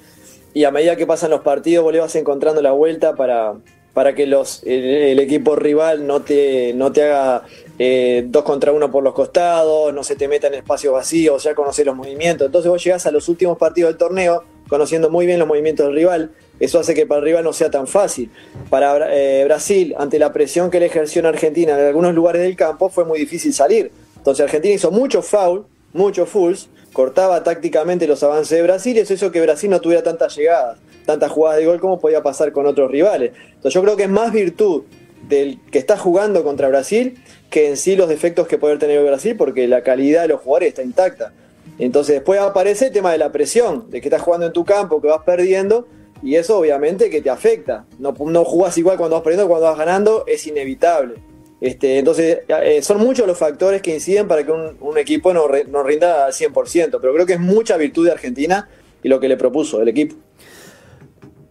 y 0.54 0.63
a 0.63 0.71
medida 0.71 0.95
que 0.95 1.06
pasan 1.06 1.30
los 1.30 1.41
partidos 1.41 1.84
vos 1.84 1.91
le 1.91 2.00
vas 2.00 2.15
encontrando 2.15 2.62
la 2.62 2.71
vuelta 2.71 3.15
para, 3.15 3.56
para 3.93 4.15
que 4.15 4.26
los, 4.26 4.63
el, 4.63 5.19
equipo 5.19 5.58
rival 5.58 6.08
no 6.08 6.21
te, 6.21 6.74
no 6.74 6.93
te 6.93 7.04
haga 7.04 7.43
eh, 7.80 8.24
dos 8.28 8.43
contra 8.43 8.71
uno 8.71 8.89
por 8.89 9.04
los 9.04 9.13
costados, 9.13 9.93
no 9.93 10.04
se 10.04 10.15
te 10.15 10.30
meta 10.30 10.47
en 10.47 10.54
espacios 10.54 10.93
vacíos, 10.93 11.43
ya 11.43 11.54
conoces 11.54 11.86
los 11.86 11.95
movimientos. 11.95 12.45
Entonces 12.45 12.71
vos 12.71 12.82
llegás 12.82 13.06
a 13.06 13.12
los 13.12 13.28
últimos 13.28 13.58
partidos 13.58 13.89
del 13.89 13.97
torneo 13.97 14.43
conociendo 14.69 15.10
muy 15.10 15.26
bien 15.26 15.38
los 15.38 15.50
movimientos 15.50 15.88
del 15.88 15.95
rival. 15.95 16.32
Eso 16.62 16.80
hace 16.80 16.93
que 16.93 17.06
para 17.06 17.19
el 17.19 17.26
rival 17.26 17.43
no 17.43 17.52
sea 17.52 17.69
tan 17.69 17.88
fácil. 17.88 18.32
Para 18.69 19.13
eh, 19.13 19.43
Brasil, 19.43 19.95
ante 19.97 20.17
la 20.17 20.32
presión 20.32 20.71
que 20.71 20.80
le 20.80 20.86
ejerció 20.86 21.19
en 21.19 21.26
Argentina 21.26 21.78
en 21.78 21.88
algunos 21.88 22.13
lugares 22.13 22.41
del 22.41 22.56
campo, 22.56 22.88
fue 22.88 23.04
muy 23.04 23.19
difícil 23.19 23.54
salir. 23.54 23.91
Entonces 24.15 24.45
Argentina 24.45 24.74
hizo 24.74 24.91
mucho 24.91 25.21
foul, 25.21 25.65
muchos 25.91 26.30
fouls, 26.30 26.69
cortaba 26.94 27.44
tácticamente 27.44 28.08
los 28.08 28.22
avances 28.24 28.58
de 28.58 28.64
Brasil 28.64 28.98
y 28.98 29.02
eso 29.02 29.14
hizo 29.14 29.32
que 29.32 29.42
Brasil 29.42 29.70
no 29.70 29.80
tuviera 29.82 30.04
tantas 30.04 30.36
llegadas, 30.36 30.80
tantas 31.06 31.32
jugadas 31.32 31.60
de 31.60 31.66
gol 31.66 31.80
como 31.80 32.00
podía 32.00 32.22
pasar 32.22 32.52
con 32.52 32.66
otros 32.66 32.92
rivales. 32.92 33.32
Entonces 33.46 33.74
yo 33.74 33.82
creo 33.82 33.96
que 33.96 34.04
es 34.04 34.10
más 34.10 34.32
virtud 34.32 34.84
del 35.28 35.60
que 35.72 35.80
está 35.80 35.98
jugando 35.98 36.44
contra 36.44 36.68
Brasil 36.68 37.18
que 37.50 37.70
en 37.70 37.78
sí 37.78 37.96
los 37.96 38.10
defectos 38.10 38.48
que 38.48 38.58
puede 38.58 38.78
tener 38.78 39.04
Brasil, 39.04 39.36
porque 39.38 39.68
la 39.68 39.84
calidad 39.84 40.24
de 40.24 40.30
los 40.30 40.42
jugadores 40.42 40.70
está 40.70 40.84
intacta. 40.84 41.34
Entonces 41.80 42.16
después 42.16 42.40
aparece 42.40 42.88
el 42.88 42.94
tema 42.94 43.12
de 43.12 43.18
la 43.18 43.32
presión, 43.32 43.90
de 43.90 44.02
que 44.02 44.08
estás 44.08 44.22
jugando 44.22 44.46
en 44.46 44.54
tu 44.54 44.64
campo, 44.66 45.02
que 45.02 45.08
vas 45.08 45.24
perdiendo, 45.26 45.88
y 46.24 46.36
eso 46.36 46.58
obviamente 46.58 47.10
que 47.10 47.22
te 47.22 47.30
afecta. 47.30 47.86
No, 48.00 48.14
no 48.18 48.46
jugás 48.46 48.78
igual 48.78 48.98
cuando 48.98 49.16
vas 49.16 49.24
perdiendo, 49.24 49.50
cuando 49.50 49.68
vas 49.68 49.78
ganando, 49.78 50.24
es 50.28 50.48
inevitable. 50.48 51.16
Este, 51.62 52.00
entonces 52.00 52.39
eh, 52.47 52.82
son 52.82 52.97
muchos 52.97 53.28
los 53.28 53.38
factores 53.38 53.84
que 53.84 53.93
inciden 53.93 54.28
para 54.28 54.43
que 54.43 54.52
un, 54.52 54.97
equipo 54.97 55.32
no, 55.32 55.43
no 55.69 55.84
rinda 55.84 56.26
al 56.26 56.34
100%, 56.34 56.97
pero 57.00 57.13
creo 57.13 57.26
que 57.28 57.34
es 57.34 57.39
mucha 57.39 57.78
virtud 57.78 58.06
de 58.08 58.12
Argentina 58.12 58.67
y 59.04 59.10
lo 59.10 59.19
que 59.19 59.30
le 59.30 59.38
propuso 59.38 59.80
el 59.80 59.88
equipo. 59.88 60.15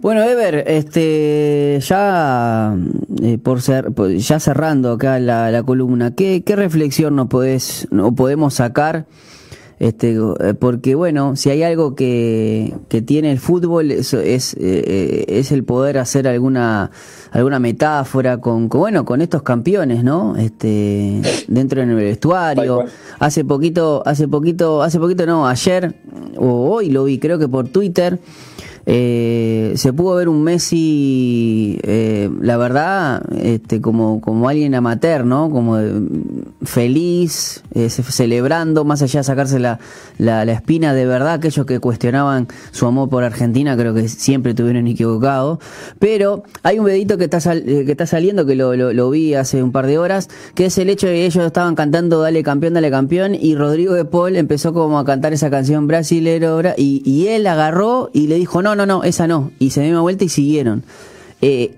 Bueno, 0.01 0.23
Ever, 0.23 0.65
este, 0.67 1.79
ya 1.81 2.75
eh, 3.23 3.39
por 3.39 3.61
ser, 3.61 3.93
ya 4.17 4.41
cerrando 4.41 4.93
acá 4.93 5.19
la, 5.21 5.63
columna, 5.63 6.15
¿qué, 6.15 6.43
¿qué, 6.43 6.57
reflexión 6.57 7.15
nos 7.17 7.29
podés, 7.29 7.87
no 7.91 8.15
podemos 8.15 8.55
sacar? 8.55 9.05
Este, 9.81 10.15
eh, 10.15 10.53
porque 10.53 10.95
bueno, 10.95 11.37
si 11.37 11.49
hay 11.49 11.63
algo 11.63 11.95
que, 11.95 12.75
que 12.91 13.01
tiene 13.01 13.33
el 13.33 13.39
fútbol 13.39 13.91
es, 13.91 14.13
es, 14.13 14.55
eh, 14.61 15.25
es, 15.27 15.53
el 15.53 15.65
poder 15.65 15.97
hacer 15.97 16.29
alguna 16.29 16.91
alguna 17.31 17.59
metáfora 17.59 18.43
con, 18.43 18.69
bueno 18.69 19.07
con 19.07 19.23
estos 19.23 19.43
campeones, 19.43 20.05
¿no? 20.05 20.37
Este, 20.37 21.23
dentro 21.49 21.81
del 21.81 21.95
vestuario. 21.95 22.85
Hace 23.21 23.43
poquito, 23.43 24.03
hace 24.05 24.29
poquito, 24.29 24.83
hace 24.83 25.01
poquito 25.01 25.25
no, 25.25 25.49
ayer 25.49 25.95
o 26.37 26.71
hoy 26.71 26.91
lo 26.91 27.05
vi, 27.05 27.19
creo 27.19 27.39
que 27.39 27.49
por 27.49 27.69
Twitter. 27.69 28.19
Eh, 28.87 29.73
se 29.77 29.93
pudo 29.93 30.17
ver 30.17 30.29
un 30.29 30.43
Messi, 30.43 31.79
eh, 31.83 32.31
la 32.41 32.57
verdad, 32.57 33.23
este, 33.41 33.81
como, 33.81 34.21
como 34.21 34.49
alguien 34.49 34.75
amateur, 34.75 35.25
¿no? 35.25 35.51
Como 35.51 35.79
feliz, 36.63 37.63
eh, 37.75 37.91
celebrando, 37.91 38.85
más 38.85 39.03
allá 39.03 39.21
de 39.21 39.25
sacarse 39.25 39.59
la, 39.59 39.79
espina 40.51 40.95
de 40.95 41.07
verdad, 41.07 41.35
aquellos 41.35 41.67
que 41.67 41.79
cuestionaban 41.79 42.49
su 42.73 42.87
amor 42.87 43.09
por 43.09 43.23
Argentina, 43.23 43.77
creo 43.77 43.95
que 43.95 44.09
siempre 44.09 44.55
tuvieron 44.55 44.87
equivocado. 44.87 45.61
Pero 45.99 46.45
hay 46.63 46.79
un 46.79 46.87
vedito 46.87 47.19
que 47.19 47.25
está, 47.25 47.39
que 47.41 47.91
está 47.91 48.07
saliendo, 48.07 48.47
que 48.47 48.55
lo, 48.55 48.75
lo, 48.75 49.11
vi 49.11 49.35
hace 49.35 49.63
un 49.63 49.73
par 49.73 49.87
de 49.87 49.99
horas, 49.99 50.29
que 50.55 50.67
es 50.67 50.79
el 50.79 50.89
hecho 50.89 51.07
de 51.07 51.15
que 51.15 51.27
ellos 51.27 51.45
estaban 51.45 51.75
cantando 51.75 52.21
Dale 52.21 52.43
campeón, 52.43 52.75
dale 52.75 52.91
campeón, 52.91 53.35
y 53.35 53.55
Rodrigo 53.55 53.95
de 53.95 54.05
Paul 54.05 54.37
empezó 54.37 54.73
como 54.73 54.99
a 54.99 55.05
cantar 55.05 55.33
esa 55.33 55.51
canción 55.51 55.87
brasilera, 55.87 56.75
y, 56.77 57.03
y 57.05 57.29
él 57.29 57.47
agarró 57.47 58.11
y 58.13 58.27
le 58.27 58.37
dijo, 58.37 58.63
no, 58.63 58.70
no, 58.75 58.87
no, 58.87 58.99
no, 58.99 59.05
esa 59.05 59.27
no. 59.27 59.53
Y 59.59 59.71
se 59.71 59.83
dio 59.83 59.91
una 59.91 60.01
vuelta 60.01 60.25
y 60.25 60.29
siguieron. 60.29 60.85
Eh, 61.43 61.75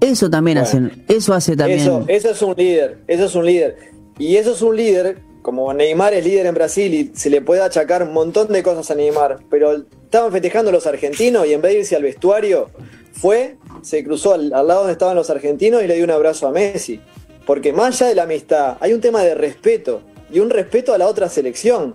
eso 0.00 0.28
también 0.28 0.58
hacen, 0.58 1.04
eso 1.08 1.32
hace 1.32 1.56
también. 1.56 1.80
Eso, 1.80 2.04
eso 2.08 2.30
es 2.30 2.42
un 2.42 2.54
líder, 2.56 2.98
eso 3.06 3.24
es 3.24 3.34
un 3.34 3.46
líder. 3.46 3.76
Y 4.18 4.36
eso 4.36 4.52
es 4.52 4.62
un 4.62 4.76
líder, 4.76 5.18
como 5.42 5.72
Neymar 5.72 6.14
es 6.14 6.24
líder 6.24 6.46
en 6.46 6.54
Brasil 6.54 6.92
y 6.92 7.12
se 7.14 7.30
le 7.30 7.40
puede 7.40 7.62
achacar 7.62 8.02
un 8.02 8.12
montón 8.12 8.48
de 8.48 8.62
cosas 8.62 8.90
a 8.90 8.94
Neymar, 8.94 9.38
pero 9.48 9.72
estaban 9.72 10.32
festejando 10.32 10.72
los 10.72 10.86
argentinos 10.86 11.46
y 11.46 11.52
en 11.52 11.62
vez 11.62 11.72
de 11.72 11.78
irse 11.80 11.96
al 11.96 12.02
vestuario, 12.02 12.68
fue, 13.12 13.56
se 13.82 14.02
cruzó 14.02 14.34
al, 14.34 14.50
lado 14.50 14.80
donde 14.80 14.92
estaban 14.92 15.14
los 15.14 15.30
argentinos 15.30 15.82
y 15.84 15.86
le 15.86 15.94
dio 15.94 16.04
un 16.04 16.10
abrazo 16.10 16.48
a 16.48 16.50
Messi. 16.50 17.00
Porque 17.46 17.72
más 17.72 18.00
allá 18.00 18.08
de 18.08 18.14
la 18.16 18.22
amistad, 18.24 18.76
hay 18.80 18.92
un 18.92 19.00
tema 19.00 19.22
de 19.22 19.34
respeto 19.34 20.02
y 20.32 20.40
un 20.40 20.50
respeto 20.50 20.92
a 20.94 20.98
la 20.98 21.06
otra 21.06 21.28
selección. 21.28 21.94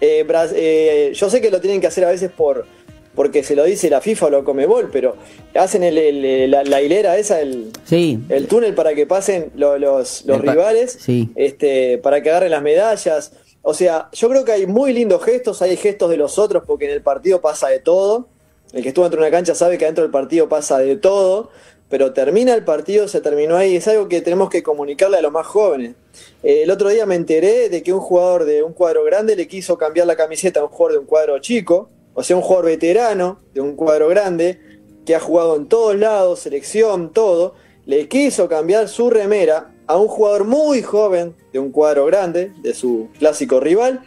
Eh, 0.00 0.26
eh, 0.54 1.12
yo 1.14 1.30
sé 1.30 1.40
que 1.40 1.50
lo 1.50 1.60
tienen 1.60 1.80
que 1.80 1.86
hacer 1.86 2.04
a 2.04 2.10
veces 2.10 2.30
por, 2.30 2.66
porque 3.14 3.42
se 3.44 3.54
lo 3.54 3.64
dice 3.64 3.88
la 3.90 4.00
FIFA 4.00 4.26
o 4.26 4.30
lo 4.30 4.44
Comebol, 4.44 4.90
pero 4.92 5.16
hacen 5.54 5.82
la, 5.82 6.82
hilera 6.82 7.16
esa, 7.16 7.40
el, 7.40 7.70
el 7.90 8.46
túnel 8.48 8.74
para 8.74 8.94
que 8.94 9.06
pasen 9.06 9.52
los, 9.54 10.24
rivales, 10.26 10.98
este, 11.36 11.98
para 11.98 12.22
que 12.22 12.30
agarren 12.30 12.50
las 12.50 12.62
medallas. 12.62 13.32
O 13.62 13.72
sea, 13.72 14.08
yo 14.12 14.28
creo 14.28 14.44
que 14.44 14.52
hay 14.52 14.66
muy 14.66 14.92
lindos 14.92 15.24
gestos, 15.24 15.62
hay 15.62 15.76
gestos 15.76 16.10
de 16.10 16.16
los 16.16 16.38
otros, 16.38 16.64
porque 16.66 16.86
en 16.86 16.90
el 16.90 17.02
partido 17.02 17.40
pasa 17.40 17.68
de 17.68 17.78
todo. 17.78 18.28
El 18.72 18.82
que 18.82 18.88
estuvo 18.88 19.04
dentro 19.04 19.20
de 19.20 19.28
una 19.28 19.36
cancha 19.36 19.54
sabe 19.54 19.78
que 19.78 19.84
dentro 19.84 20.02
del 20.02 20.10
partido 20.10 20.48
pasa 20.48 20.78
de 20.78 20.96
todo, 20.96 21.50
pero 21.88 22.12
termina 22.12 22.54
el 22.54 22.64
partido, 22.64 23.06
se 23.06 23.20
terminó 23.20 23.56
ahí. 23.56 23.76
Es 23.76 23.86
algo 23.86 24.08
que 24.08 24.20
tenemos 24.20 24.50
que 24.50 24.64
comunicarle 24.64 25.18
a 25.18 25.22
los 25.22 25.30
más 25.30 25.46
jóvenes. 25.46 25.94
Eh, 26.42 26.62
el 26.64 26.70
otro 26.72 26.88
día 26.88 27.06
me 27.06 27.14
enteré 27.14 27.68
de 27.68 27.82
que 27.84 27.92
un 27.92 28.00
jugador 28.00 28.44
de 28.44 28.64
un 28.64 28.72
cuadro 28.72 29.04
grande 29.04 29.36
le 29.36 29.46
quiso 29.46 29.78
cambiar 29.78 30.08
la 30.08 30.16
camiseta 30.16 30.58
a 30.58 30.64
un 30.64 30.70
jugador 30.70 30.92
de 30.92 30.98
un 30.98 31.06
cuadro 31.06 31.38
chico 31.38 31.88
o 32.14 32.22
sea, 32.22 32.36
un 32.36 32.42
jugador 32.42 32.66
veterano 32.66 33.40
de 33.52 33.60
un 33.60 33.76
cuadro 33.76 34.08
grande 34.08 34.60
que 35.04 35.14
ha 35.14 35.20
jugado 35.20 35.56
en 35.56 35.66
todos 35.66 35.96
lados, 35.96 36.40
selección, 36.40 37.12
todo, 37.12 37.54
le 37.86 38.08
quiso 38.08 38.48
cambiar 38.48 38.88
su 38.88 39.10
remera 39.10 39.74
a 39.86 39.96
un 39.98 40.08
jugador 40.08 40.44
muy 40.44 40.82
joven 40.82 41.34
de 41.52 41.58
un 41.58 41.70
cuadro 41.70 42.06
grande, 42.06 42.52
de 42.62 42.74
su 42.74 43.08
clásico 43.18 43.60
rival, 43.60 44.00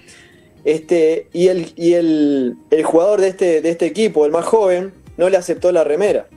este, 0.64 1.28
y, 1.34 1.48
el, 1.50 1.72
y 1.76 1.94
el, 1.94 2.58
jugador 2.84 3.22
de 3.22 3.28
este, 3.28 3.62
de 3.62 3.70
este 3.70 3.86
equipo, 3.86 4.26
el 4.26 4.32
más 4.32 4.46
joven, 4.46 4.94
no 5.18 5.30
le 5.30 5.38
aceptó 5.38 5.72
la 5.72 5.84
remera. 5.84 6.28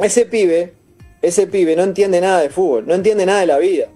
Ese 0.00 0.24
pibe, 0.24 0.74
ese 1.20 1.46
pibe 1.46 1.76
no 1.76 1.82
entiende 1.82 2.20
nada 2.20 2.40
de 2.40 2.50
fútbol, 2.50 2.86
no 2.86 2.94
entiende 2.94 3.26
nada 3.26 3.40
de 3.40 3.46
la 3.46 3.58
vida. 3.58 3.88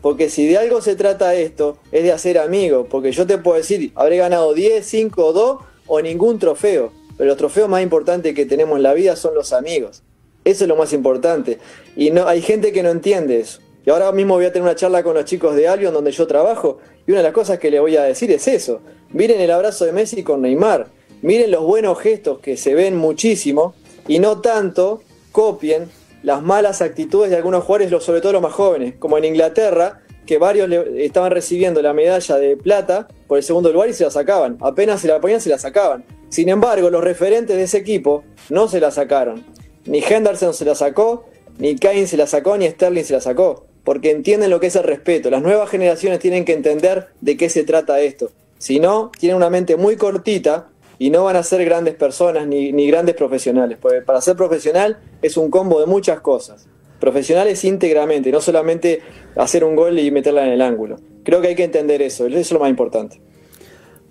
Porque 0.00 0.30
si 0.30 0.46
de 0.46 0.56
algo 0.56 0.80
se 0.80 0.96
trata 0.96 1.34
esto, 1.34 1.76
es 1.92 2.02
de 2.02 2.12
hacer 2.12 2.38
amigos. 2.38 2.86
Porque 2.88 3.12
yo 3.12 3.26
te 3.26 3.36
puedo 3.36 3.58
decir, 3.58 3.92
habré 3.94 4.16
ganado 4.16 4.54
10, 4.54 4.86
5, 4.86 5.32
2 5.32 5.58
o 5.90 6.00
ningún 6.00 6.38
trofeo. 6.38 6.92
Pero 7.18 7.28
los 7.28 7.36
trofeos 7.36 7.68
más 7.68 7.82
importantes 7.82 8.34
que 8.34 8.46
tenemos 8.46 8.76
en 8.76 8.84
la 8.84 8.94
vida 8.94 9.16
son 9.16 9.34
los 9.34 9.52
amigos. 9.52 10.02
Eso 10.44 10.64
es 10.64 10.68
lo 10.68 10.76
más 10.76 10.92
importante. 10.92 11.58
Y 11.96 12.10
no, 12.10 12.26
hay 12.26 12.40
gente 12.40 12.72
que 12.72 12.82
no 12.82 12.90
entiende 12.90 13.40
eso. 13.40 13.60
Y 13.84 13.90
ahora 13.90 14.12
mismo 14.12 14.34
voy 14.34 14.44
a 14.44 14.52
tener 14.52 14.62
una 14.62 14.76
charla 14.76 15.02
con 15.02 15.14
los 15.14 15.24
chicos 15.24 15.54
de 15.56 15.68
Albion 15.68 15.92
donde 15.92 16.12
yo 16.12 16.26
trabajo. 16.26 16.78
Y 17.06 17.10
una 17.10 17.20
de 17.20 17.24
las 17.24 17.32
cosas 17.32 17.58
que 17.58 17.70
le 17.70 17.80
voy 17.80 17.96
a 17.96 18.04
decir 18.04 18.30
es 18.30 18.46
eso. 18.48 18.80
Miren 19.10 19.40
el 19.40 19.50
abrazo 19.50 19.84
de 19.84 19.92
Messi 19.92 20.22
con 20.22 20.42
Neymar. 20.42 20.86
Miren 21.22 21.50
los 21.50 21.64
buenos 21.64 21.98
gestos 21.98 22.38
que 22.38 22.56
se 22.56 22.74
ven 22.74 22.96
muchísimo. 22.96 23.74
Y 24.06 24.20
no 24.20 24.40
tanto 24.40 25.02
copien 25.32 25.90
las 26.22 26.42
malas 26.42 26.82
actitudes 26.82 27.30
de 27.30 27.36
algunos 27.36 27.64
jugadores, 27.64 28.02
sobre 28.02 28.20
todo 28.20 28.32
los 28.32 28.42
más 28.42 28.52
jóvenes. 28.52 28.94
Como 28.98 29.18
en 29.18 29.24
Inglaterra, 29.24 30.02
que 30.24 30.38
varios 30.38 30.70
estaban 30.96 31.32
recibiendo 31.32 31.82
la 31.82 31.92
medalla 31.92 32.36
de 32.36 32.56
plata 32.56 33.08
por 33.30 33.38
el 33.38 33.44
segundo 33.44 33.72
lugar 33.72 33.88
y 33.88 33.92
se 33.92 34.02
la 34.02 34.10
sacaban. 34.10 34.58
Apenas 34.60 35.00
se 35.00 35.06
la 35.06 35.20
ponían, 35.20 35.40
se 35.40 35.50
la 35.50 35.56
sacaban. 35.56 36.04
Sin 36.30 36.48
embargo, 36.48 36.90
los 36.90 37.04
referentes 37.04 37.56
de 37.56 37.62
ese 37.62 37.78
equipo 37.78 38.24
no 38.48 38.66
se 38.66 38.80
la 38.80 38.90
sacaron. 38.90 39.44
Ni 39.86 40.02
Henderson 40.02 40.52
se 40.52 40.64
la 40.64 40.74
sacó, 40.74 41.26
ni 41.56 41.76
Kane 41.76 42.08
se 42.08 42.16
la 42.16 42.26
sacó, 42.26 42.58
ni 42.58 42.68
Sterling 42.68 43.04
se 43.04 43.12
la 43.12 43.20
sacó. 43.20 43.66
Porque 43.84 44.10
entienden 44.10 44.50
lo 44.50 44.58
que 44.58 44.66
es 44.66 44.74
el 44.74 44.82
respeto. 44.82 45.30
Las 45.30 45.42
nuevas 45.42 45.70
generaciones 45.70 46.18
tienen 46.18 46.44
que 46.44 46.54
entender 46.54 47.10
de 47.20 47.36
qué 47.36 47.48
se 47.48 47.62
trata 47.62 48.00
esto. 48.00 48.32
Si 48.58 48.80
no, 48.80 49.12
tienen 49.16 49.36
una 49.36 49.48
mente 49.48 49.76
muy 49.76 49.94
cortita 49.94 50.66
y 50.98 51.10
no 51.10 51.22
van 51.22 51.36
a 51.36 51.44
ser 51.44 51.64
grandes 51.64 51.94
personas 51.94 52.48
ni, 52.48 52.72
ni 52.72 52.88
grandes 52.88 53.14
profesionales. 53.14 53.78
Porque 53.80 54.00
para 54.00 54.20
ser 54.20 54.34
profesional 54.34 54.98
es 55.22 55.36
un 55.36 55.52
combo 55.52 55.78
de 55.78 55.86
muchas 55.86 56.18
cosas 56.18 56.66
profesionales 57.00 57.64
íntegramente, 57.64 58.30
no 58.30 58.40
solamente 58.40 59.00
hacer 59.36 59.64
un 59.64 59.74
gol 59.74 59.98
y 59.98 60.10
meterla 60.10 60.46
en 60.46 60.52
el 60.52 60.62
ángulo. 60.62 60.96
Creo 61.24 61.40
que 61.40 61.48
hay 61.48 61.54
que 61.54 61.64
entender 61.64 62.02
eso, 62.02 62.26
eso 62.26 62.38
es 62.38 62.52
lo 62.52 62.60
más 62.60 62.70
importante. 62.70 63.20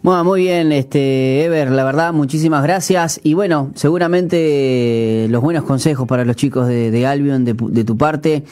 Bueno, 0.02 0.24
muy 0.24 0.44
bien, 0.44 0.72
este 0.72 1.44
Ever, 1.44 1.72
la 1.72 1.84
verdad, 1.84 2.14
muchísimas 2.14 2.64
gracias. 2.64 3.20
Y 3.22 3.34
bueno, 3.34 3.72
seguramente 3.76 5.28
los 5.30 5.42
buenos 5.42 5.66
consejos 5.66 6.08
para 6.08 6.24
los 6.24 6.38
chicos 6.38 6.70
de, 6.70 7.06
Albion, 7.06 7.44
de, 7.44 7.84
tu 7.84 7.98
parte, 7.98 8.46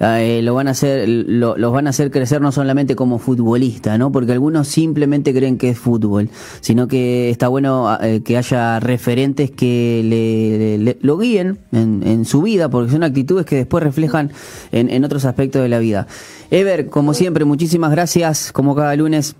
eh, 0.00 0.40
lo 0.42 0.54
van 0.54 0.68
a 0.68 0.70
hacer, 0.70 1.06
los 1.06 1.72
van 1.72 1.88
a 1.88 1.90
hacer 1.90 2.10
crecer 2.10 2.40
no 2.40 2.52
solamente 2.52 2.96
como 2.96 3.18
futbolista, 3.18 3.98
¿no? 3.98 4.12
Porque 4.12 4.32
algunos 4.32 4.66
simplemente 4.66 5.34
creen 5.34 5.58
que 5.58 5.68
es 5.68 5.78
fútbol, 5.78 6.30
sino 6.62 6.88
que 6.88 7.28
está 7.28 7.48
bueno 7.48 7.98
eh, 8.00 8.22
que 8.24 8.38
haya 8.38 8.80
referentes 8.80 9.50
que 9.50 10.00
le, 10.02 10.96
lo 11.02 11.18
guíen 11.18 11.58
en, 11.72 12.24
su 12.24 12.40
vida, 12.40 12.70
porque 12.70 12.92
son 12.92 13.02
actitudes 13.02 13.44
que 13.44 13.56
después 13.56 13.84
reflejan 13.84 14.32
en, 14.72 14.88
en 14.88 15.04
otros 15.04 15.26
aspectos 15.26 15.60
de 15.60 15.68
la 15.68 15.80
vida. 15.80 16.06
Ever, 16.50 16.88
como 16.88 17.12
siempre, 17.12 17.44
muchísimas 17.44 17.90
gracias, 17.90 18.52
como 18.52 18.74
cada 18.74 18.96
lunes 18.96 19.36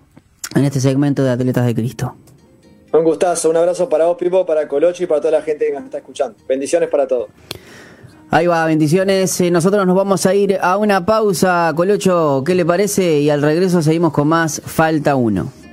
en 0.54 0.64
este 0.64 0.80
segmento 0.80 1.22
de 1.22 1.30
Atletas 1.30 1.66
de 1.66 1.74
Cristo. 1.74 2.14
Un 2.92 3.02
gustazo, 3.02 3.50
un 3.50 3.56
abrazo 3.56 3.88
para 3.88 4.06
vos, 4.06 4.16
Pipo, 4.16 4.46
para 4.46 4.68
Colocho 4.68 5.02
y 5.02 5.06
para 5.06 5.20
toda 5.20 5.32
la 5.32 5.42
gente 5.42 5.66
que 5.66 5.72
nos 5.72 5.84
está 5.84 5.98
escuchando. 5.98 6.36
Bendiciones 6.48 6.88
para 6.88 7.08
todos. 7.08 7.28
Ahí 8.30 8.46
va, 8.46 8.64
bendiciones. 8.66 9.40
Eh, 9.40 9.50
nosotros 9.50 9.86
nos 9.86 9.96
vamos 9.96 10.26
a 10.26 10.34
ir 10.34 10.58
a 10.60 10.76
una 10.76 11.04
pausa, 11.04 11.72
Colocho, 11.74 12.42
¿qué 12.46 12.54
le 12.54 12.64
parece? 12.64 13.20
Y 13.20 13.30
al 13.30 13.42
regreso 13.42 13.82
seguimos 13.82 14.12
con 14.12 14.28
más 14.28 14.62
Falta 14.64 15.16
1. 15.16 15.63